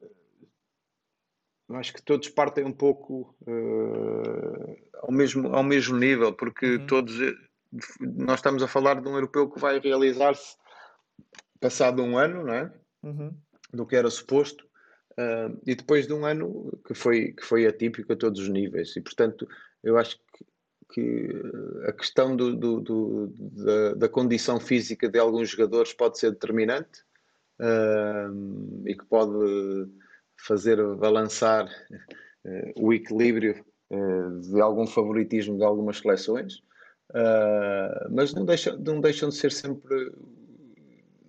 [1.75, 6.87] acho que todos partem um pouco uh, ao, mesmo, ao mesmo nível, porque uhum.
[6.87, 7.13] todos
[7.99, 10.55] nós estamos a falar de um europeu que vai realizar-se
[11.59, 12.73] passado um ano, não é?
[13.03, 13.35] Uhum.
[13.73, 14.65] Do que era suposto.
[15.13, 18.95] Uh, e depois de um ano que foi, que foi atípico a todos os níveis,
[18.95, 19.47] e portanto
[19.83, 20.45] eu acho que
[20.93, 21.41] que
[21.87, 27.01] a questão do, do, do, da, da, condição física de alguns jogadores pode ser determinante
[27.59, 29.89] uh, e que pode
[30.45, 36.61] fazer balançar uh, o equilíbrio uh, de algum favoritismo de algumas seleções,
[38.09, 40.11] mas não, deixa, não deixam de ser sempre,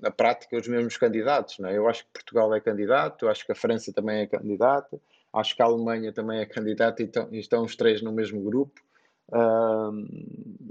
[0.00, 1.58] na prática, os mesmos candidatos.
[1.58, 1.76] Não é?
[1.76, 4.98] Eu acho que Portugal é candidato, eu acho que a França também é candidata,
[5.34, 8.42] acho que a Alemanha também é candidata e estão, e estão os três no mesmo
[8.42, 8.80] grupo.
[9.28, 10.04] Uh,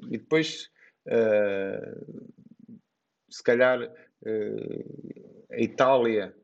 [0.10, 0.70] e depois,
[1.08, 2.26] uh,
[3.30, 6.36] se calhar, uh, a Itália,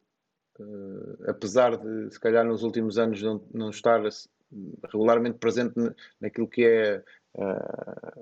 [0.60, 4.02] ah, apesar de, se calhar, nos últimos anos não, não estar
[4.92, 5.74] regularmente presente
[6.20, 7.04] naquilo que é.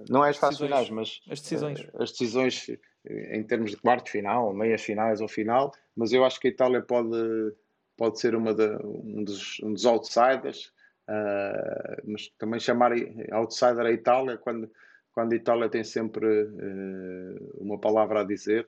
[0.07, 1.87] não é as fases finais, mas as decisões.
[1.95, 2.69] as decisões
[3.09, 6.81] em termos de quarto final, meias finais ou final, mas eu acho que a Itália
[6.81, 7.09] pode,
[7.97, 10.71] pode ser uma de, um, dos, um dos outsiders
[11.09, 12.91] Uh, mas também chamar
[13.31, 14.69] outsider a Itália quando,
[15.13, 18.67] quando a Itália tem sempre uh, uma palavra a dizer.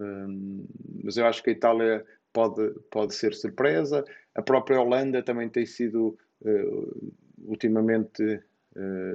[0.00, 0.66] Um,
[1.02, 4.04] mas eu acho que a Itália pode, pode ser surpresa.
[4.36, 7.12] A própria Holanda também tem sido uh,
[7.44, 8.40] ultimamente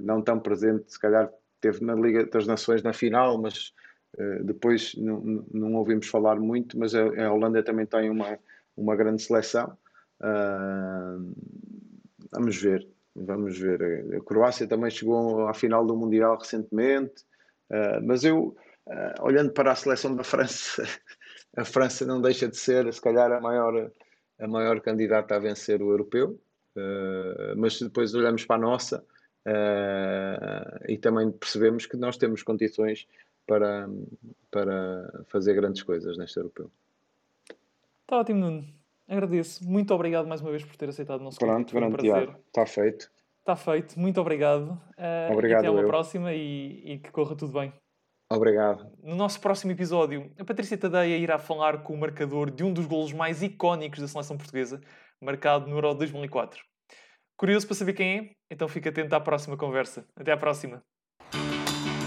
[0.02, 3.74] não tão presente, se calhar teve na Liga das Nações na final, mas
[4.44, 6.78] depois não, não ouvimos falar muito.
[6.78, 8.38] Mas a, a Holanda também tem uma,
[8.78, 9.78] uma grande seleção.
[10.20, 11.34] Uh,
[12.36, 13.82] Vamos ver, vamos ver.
[14.14, 17.24] A Croácia também chegou à final do Mundial recentemente,
[17.70, 18.58] uh, mas eu,
[18.88, 20.84] uh, olhando para a seleção da França,
[21.56, 23.90] a França não deixa de ser, se calhar, a maior,
[24.38, 26.38] a maior candidata a vencer o europeu,
[27.56, 29.02] mas depois olhamos para a nossa
[30.90, 33.08] e também percebemos que nós temos condições
[33.48, 33.88] para,
[34.52, 36.70] para fazer grandes coisas neste europeu.
[38.06, 38.64] Está ótimo, Nuno.
[39.08, 39.68] Agradeço.
[39.68, 41.72] Muito obrigado mais uma vez por ter aceitado o nosso convite.
[41.72, 42.36] Pronto, um.
[42.48, 43.12] Está feito.
[43.40, 44.00] Está feito.
[44.00, 44.80] Muito obrigado.
[44.96, 45.62] Uh, obrigado.
[45.62, 45.88] Até uma eu.
[45.88, 47.74] próxima e, e que corra tudo bem.
[48.32, 48.92] Obrigado.
[49.02, 52.86] No nosso próximo episódio, a Patrícia Tadeia irá falar com o marcador de um dos
[52.86, 54.82] golos mais icónicos da seleção portuguesa,
[55.20, 56.64] marcado no Euro 2004.
[57.36, 58.32] Curioso para saber quem é?
[58.52, 60.08] Então fica atento à próxima conversa.
[60.16, 60.84] Até à próxima.